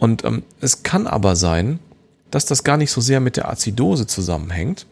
[0.00, 1.78] Und ähm, es kann aber sein,
[2.32, 4.84] dass das gar nicht so sehr mit der Azidose zusammenhängt,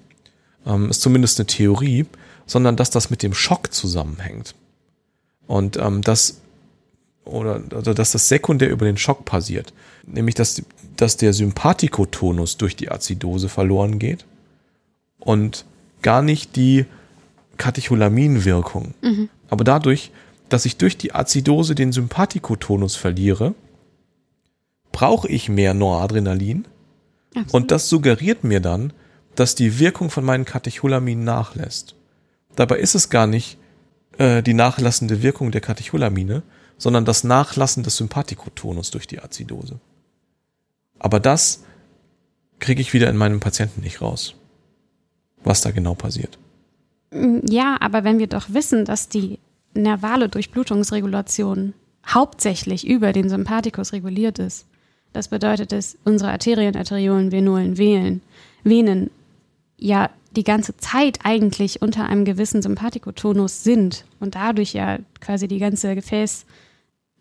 [0.64, 2.07] ähm, ist zumindest eine Theorie,
[2.47, 4.55] sondern dass das mit dem Schock zusammenhängt.
[5.49, 6.43] Und ähm, das
[7.24, 9.72] oder, oder dass das sekundär über den Schock passiert,
[10.07, 10.62] nämlich dass,
[10.97, 14.24] dass der Sympathikotonus durch die Azidose verloren geht
[15.27, 15.64] und
[16.03, 16.87] gar nicht die
[17.59, 18.95] Katecholaminwirkung.
[19.03, 19.29] Mhm.
[19.51, 20.12] Aber dadurch,
[20.49, 23.55] dass ich durch die Azidose den Sympathikotonus verliere,
[24.93, 26.66] brauche ich mehr Noradrenalin.
[27.31, 27.55] Absolut.
[27.55, 28.93] Und das suggeriert mir dann,
[29.35, 31.97] dass die Wirkung von meinen Katecholaminen nachlässt.
[32.55, 33.59] Dabei ist es gar nicht
[34.18, 36.43] äh, die nachlassende Wirkung der Katecholamine,
[36.79, 39.81] sondern das Nachlassen des Sympathikotonus durch die Azidose.
[41.01, 41.64] Aber das
[42.61, 44.37] kriege ich wieder in meinem Patienten nicht raus
[45.47, 46.39] was da genau passiert.
[47.11, 49.39] Mm, ja, aber wenn wir doch wissen, dass die
[49.75, 51.73] nervale Durchblutungsregulation
[52.07, 54.67] hauptsächlich über den Sympathikus reguliert ist,
[55.13, 58.21] das bedeutet, dass unsere Arterien, Arteriolen, Venolen, Venen,
[58.65, 59.11] Venen
[59.79, 65.59] ja die ganze Zeit eigentlich unter einem gewissen Sympathikotonus sind und dadurch ja quasi die
[65.59, 66.45] ganze Gefäß,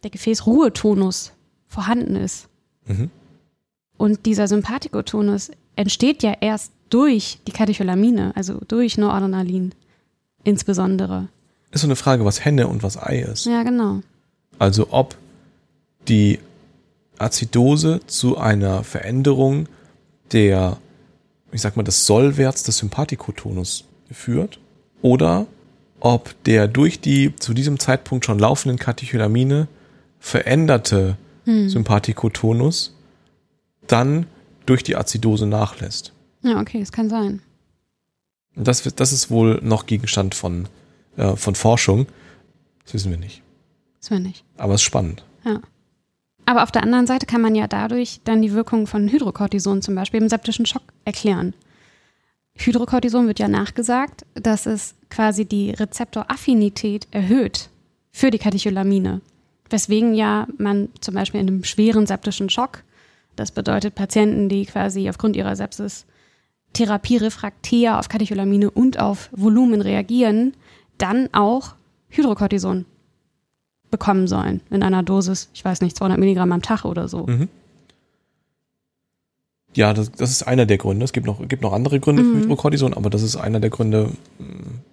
[0.03, 1.31] der Gefäßruhetonus
[1.67, 2.49] vorhanden ist.
[2.85, 3.09] Mhm.
[3.97, 9.73] Und dieser Sympathikotonus entsteht ja erst durch die Katecholamine, also durch Noradrenalin
[10.43, 11.27] insbesondere.
[11.71, 13.45] Ist so eine Frage, was Henne und was Ei ist.
[13.45, 14.01] Ja, genau.
[14.59, 15.17] Also ob
[16.07, 16.39] die
[17.17, 19.67] Azidose zu einer Veränderung
[20.31, 20.77] der,
[21.51, 24.59] ich sag mal, des Sollwerts des Sympathikotonus führt
[25.01, 25.47] oder
[25.99, 29.67] ob der durch die zu diesem Zeitpunkt schon laufenden Katecholamine
[30.19, 31.69] veränderte hm.
[31.69, 32.93] Sympathikotonus
[33.87, 34.27] dann
[34.65, 36.13] durch die Azidose nachlässt.
[36.41, 37.41] Ja, okay, das kann sein.
[38.55, 40.67] Das, das ist wohl noch Gegenstand von,
[41.17, 42.07] äh, von Forschung.
[42.83, 43.41] Das wissen wir nicht.
[43.99, 44.43] Wissen wir nicht.
[44.57, 45.23] Aber es ist spannend.
[45.43, 45.59] Ja.
[46.45, 49.95] Aber auf der anderen Seite kann man ja dadurch dann die Wirkung von Hydrocortison zum
[49.95, 51.53] Beispiel im septischen Schock erklären.
[52.57, 57.69] Hydrocortison wird ja nachgesagt, dass es quasi die Rezeptoraffinität erhöht
[58.11, 59.21] für die Katecholamine.
[59.69, 62.83] Weswegen ja man zum Beispiel in einem schweren septischen Schock,
[63.35, 66.05] das bedeutet Patienten, die quasi aufgrund ihrer Sepsis
[66.73, 70.53] therapierefraktär auf Katecholamine und auf Volumen reagieren,
[70.97, 71.75] dann auch
[72.09, 72.85] Hydrocortison
[73.91, 77.25] bekommen sollen in einer Dosis, ich weiß nicht, 200 Milligramm am Tag oder so.
[77.25, 77.49] Mhm.
[79.75, 81.03] Ja, das, das ist einer der Gründe.
[81.03, 84.11] Es gibt noch, gibt noch andere Gründe für Hydrocortison, aber das ist einer der Gründe,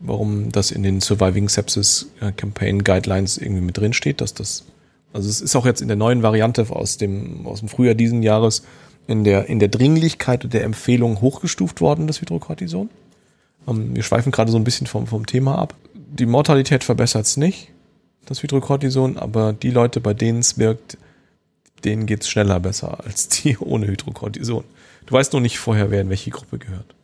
[0.01, 4.65] warum das in den Surviving Sepsis äh, Campaign Guidelines irgendwie mit drin steht, dass das,
[5.13, 8.23] also es ist auch jetzt in der neuen Variante aus dem, aus dem Frühjahr diesen
[8.23, 8.63] Jahres
[9.07, 12.89] in der, in der Dringlichkeit und der Empfehlung hochgestuft worden, das Hydrocortison.
[13.69, 15.75] Ähm, wir schweifen gerade so ein bisschen vom, vom Thema ab.
[15.95, 17.69] Die Mortalität verbessert es nicht,
[18.27, 20.99] das Hydrocortison, aber die Leute, bei denen es wirkt,
[21.85, 24.65] denen geht's schneller besser als die ohne Hydrocortison.
[25.07, 26.95] Du weißt noch nicht vorher, wer in welche Gruppe gehört.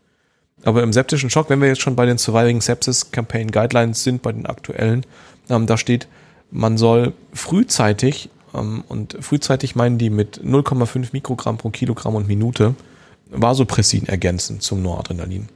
[0.65, 4.23] Aber im septischen Schock, wenn wir jetzt schon bei den Surviving Sepsis Campaign Guidelines sind,
[4.23, 5.05] bei den aktuellen,
[5.51, 6.09] ähm, da steht,
[6.51, 12.75] man soll frühzeitig, ähm, und frühzeitig meinen die mit 0,5 Mikrogramm pro Kilogramm und Minute,
[13.31, 15.49] Vasopressin ergänzen zum Noradrenalin.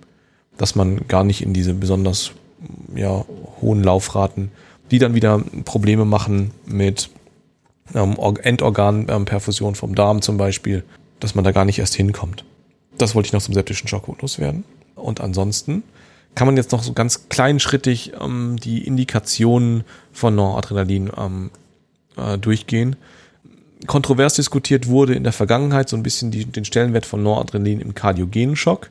[0.58, 2.32] Dass man gar nicht in diese besonders
[2.94, 3.24] ja,
[3.60, 4.50] hohen Laufraten,
[4.90, 7.08] die dann wieder Probleme machen mit
[7.94, 10.84] ähm, Or- Endorganperfusion vom Darm zum Beispiel,
[11.20, 12.44] dass man da gar nicht erst hinkommt.
[12.98, 14.64] Das wollte ich noch zum septischen Schock loswerden.
[14.94, 15.82] Und ansonsten
[16.34, 21.50] kann man jetzt noch so ganz kleinschrittig ähm, die Indikationen von Noradrenalin ähm,
[22.16, 22.96] äh, durchgehen.
[23.86, 27.94] Kontrovers diskutiert wurde in der Vergangenheit so ein bisschen die, den Stellenwert von Noradrenalin im
[27.94, 28.90] kardiogenen Schock.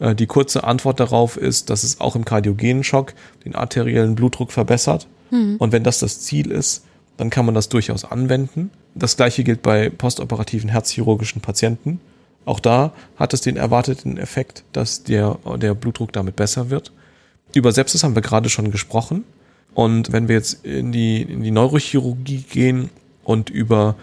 [0.00, 3.14] Äh, die kurze Antwort darauf ist, dass es auch im kardiogenen Schock
[3.44, 5.06] den arteriellen Blutdruck verbessert.
[5.58, 6.84] Und wenn das das Ziel ist,
[7.16, 8.70] dann kann man das durchaus anwenden.
[8.94, 12.00] Das gleiche gilt bei postoperativen herzchirurgischen Patienten.
[12.44, 16.92] Auch da hat es den erwarteten Effekt, dass der, der Blutdruck damit besser wird.
[17.54, 19.24] Über Sepsis haben wir gerade schon gesprochen.
[19.74, 22.90] Und wenn wir jetzt in die, in die Neurochirurgie gehen
[23.24, 23.96] und über,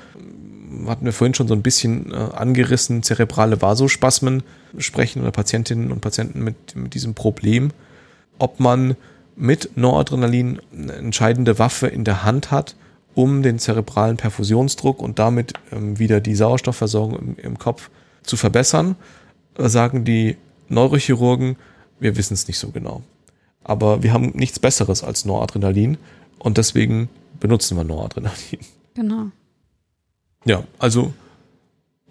[0.87, 4.43] hatten wir vorhin schon so ein bisschen äh, angerissen, zerebrale Vasospasmen
[4.77, 7.71] sprechen oder Patientinnen und Patienten mit, mit diesem Problem,
[8.39, 8.95] ob man
[9.35, 12.75] mit Noradrenalin eine entscheidende Waffe in der Hand hat,
[13.15, 17.89] um den zerebralen Perfusionsdruck und damit ähm, wieder die Sauerstoffversorgung im, im Kopf
[18.23, 18.95] zu verbessern,
[19.57, 21.57] sagen die Neurochirurgen,
[21.99, 23.01] wir wissen es nicht so genau.
[23.69, 25.99] Aber wir haben nichts Besseres als Noradrenalin
[26.39, 27.07] und deswegen
[27.39, 28.59] benutzen wir Noradrenalin.
[28.95, 29.27] Genau.
[30.43, 31.13] Ja, also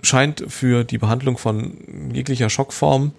[0.00, 3.10] scheint für die Behandlung von jeglicher Schockform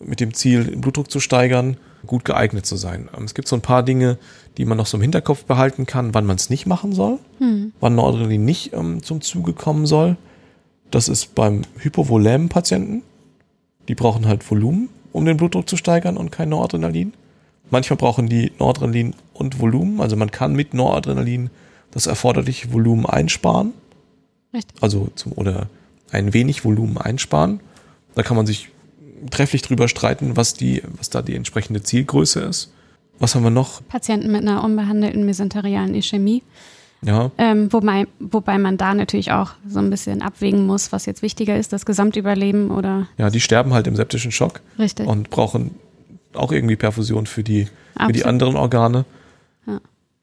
[0.00, 1.76] mit dem Ziel, den Blutdruck zu steigern,
[2.06, 3.10] gut geeignet zu sein.
[3.14, 4.16] Ähm, Es gibt so ein paar Dinge,
[4.56, 7.18] die man noch so im Hinterkopf behalten kann, wann man es nicht machen soll,
[7.80, 10.16] wann Noradrenalin nicht ähm, zum Zuge kommen soll.
[10.90, 13.02] Das ist beim hypovolämen Patienten.
[13.88, 14.88] Die brauchen halt Volumen,
[15.18, 17.12] um den Blutdruck zu steigern und kein Noradrenalin.
[17.70, 20.00] Manchmal brauchen die Noradrenalin und Volumen.
[20.00, 21.50] Also man kann mit Noradrenalin
[21.90, 23.72] das erforderliche Volumen einsparen.
[24.54, 24.82] Richtig.
[24.82, 25.68] Also zum, oder
[26.10, 27.60] ein wenig Volumen einsparen.
[28.14, 28.70] Da kann man sich
[29.30, 32.72] trefflich drüber streiten, was die, was da die entsprechende Zielgröße ist.
[33.18, 33.82] Was haben wir noch?
[33.88, 36.42] Patienten mit einer unbehandelten mesenterialen Ischämie.
[37.02, 41.22] Ja, Ähm, wobei, wobei man da natürlich auch so ein bisschen abwägen muss, was jetzt
[41.22, 45.06] wichtiger ist, das Gesamtüberleben oder ja, die sterben halt im septischen Schock richtig.
[45.06, 45.76] und brauchen
[46.34, 47.68] auch irgendwie Perfusion für die,
[48.04, 49.04] für die anderen Organe.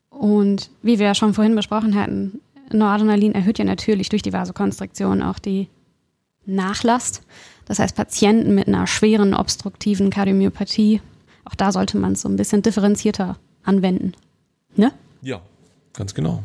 [0.09, 2.39] Und wie wir ja schon vorhin besprochen hatten,
[2.71, 5.67] Noradrenalin erhöht ja natürlich durch die Vasokonstriktion auch die
[6.45, 7.21] Nachlast.
[7.65, 11.01] Das heißt, Patienten mit einer schweren obstruktiven Kardiomyopathie,
[11.43, 14.13] auch da sollte man es so ein bisschen differenzierter anwenden.
[14.76, 14.91] Ne?
[15.21, 15.41] Ja,
[15.93, 16.43] ganz genau.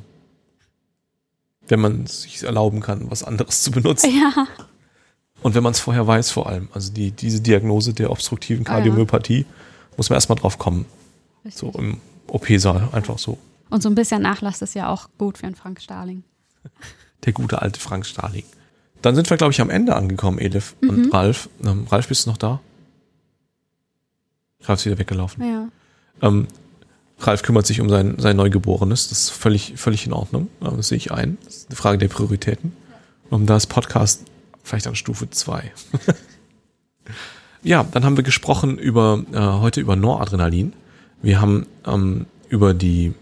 [1.70, 4.10] Wenn man es sich erlauben kann, was anderes zu benutzen.
[4.14, 4.46] Ja.
[5.42, 6.68] Und wenn man es vorher weiß, vor allem.
[6.74, 8.74] Also die, diese Diagnose der obstruktiven Ah, ja.
[8.76, 9.46] Kardiomyopathie,
[9.96, 10.84] muss man erstmal drauf kommen.
[11.44, 11.60] Richtig.
[11.60, 13.38] So im OP-Saal, einfach so.
[13.70, 16.24] Und so ein bisschen Nachlass ist ja auch gut für einen Frank Starling.
[17.24, 18.44] Der gute alte Frank Starling.
[19.00, 20.88] Dann sind wir, glaube ich, am Ende angekommen, Elif Mhm.
[20.90, 21.48] und Ralf.
[21.64, 22.60] Ähm, Ralf, bist du noch da?
[24.64, 25.42] Ralf ist wieder weggelaufen.
[25.42, 25.68] Ja.
[26.20, 26.48] Ähm,
[27.20, 29.08] Ralf kümmert sich um sein, sein Neugeborenes.
[29.08, 30.48] Das ist völlig, völlig in Ordnung.
[30.60, 31.38] Das sehe ich ein.
[31.44, 32.72] Das ist eine Frage der Prioritäten.
[33.28, 34.24] Und da ist Podcast
[34.62, 35.70] vielleicht an Stufe 2.
[37.62, 40.72] ja, dann haben wir gesprochen über äh, heute über Noradrenalin.
[41.22, 43.12] Wir haben ähm, über die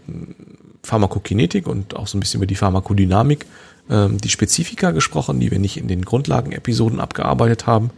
[0.83, 3.45] Pharmakokinetik und auch so ein bisschen über die Pharmakodynamik,
[3.89, 7.91] ähm, die Spezifika gesprochen, die wir nicht in den Grundlagen-Episoden abgearbeitet haben.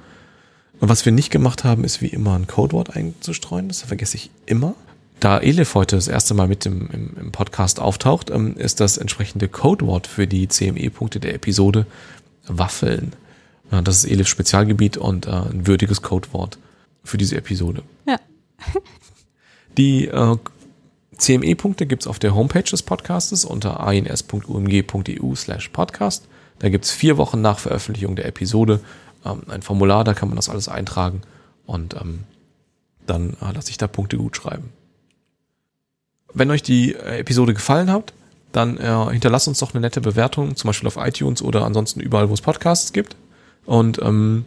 [0.80, 3.68] Und was wir nicht gemacht haben, ist wie immer ein Codewort einzustreuen.
[3.68, 4.74] Das vergesse ich immer.
[5.22, 8.98] Da Elif heute das erste Mal mit im, im, im Podcast auftaucht, ähm, ist das
[8.98, 11.86] entsprechende Codewort für die CME-Punkte der Episode
[12.48, 13.14] Waffeln.
[13.72, 16.58] Ja, das ist Elifs Spezialgebiet und äh, ein würdiges Codewort
[17.04, 17.84] für diese Episode.
[18.08, 18.18] Ja.
[19.78, 20.38] Die äh,
[21.16, 26.28] CME-Punkte gibt's auf der Homepage des Podcastes unter ins.umg.eu slash podcast.
[26.58, 28.80] Da gibt's vier Wochen nach Veröffentlichung der Episode
[29.24, 31.22] ähm, ein Formular, da kann man das alles eintragen
[31.68, 32.24] und ähm,
[33.06, 34.72] dann äh, lasse ich da Punkte gut schreiben.
[36.34, 38.14] Wenn euch die äh, Episode gefallen hat,
[38.52, 42.30] dann äh, hinterlasst uns doch eine nette Bewertung, zum Beispiel auf iTunes oder ansonsten überall,
[42.30, 43.16] wo es Podcasts gibt.
[43.66, 44.46] Und ähm,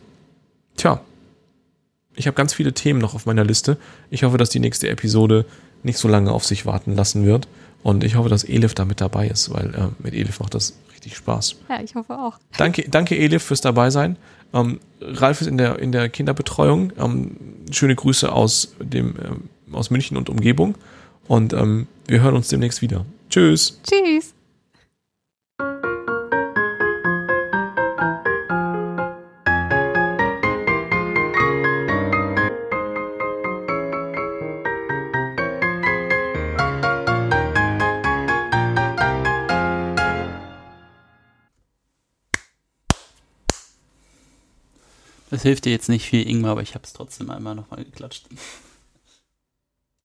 [0.76, 1.00] tja,
[2.16, 3.76] ich habe ganz viele Themen noch auf meiner Liste.
[4.10, 5.46] Ich hoffe, dass die nächste Episode
[5.82, 7.48] nicht so lange auf sich warten lassen wird.
[7.82, 10.74] Und ich hoffe, dass Elif da mit dabei ist, weil äh, mit Elif macht das
[10.92, 11.56] richtig Spaß.
[11.68, 12.38] Ja, ich hoffe auch.
[12.56, 14.16] Danke, danke Elif fürs dabei sein.
[14.54, 16.92] Ähm, Ralf ist in der, in der Kinderbetreuung.
[16.98, 17.36] Ähm,
[17.72, 20.76] schöne Grüße aus, dem, ähm, aus München und Umgebung.
[21.26, 23.04] Und ähm, wir hören uns demnächst wieder.
[23.30, 23.80] Tschüss.
[23.82, 24.34] Tschüss.
[45.30, 48.28] Das hilft dir jetzt nicht viel, Ingmar, aber ich habe es trotzdem einmal nochmal geklatscht.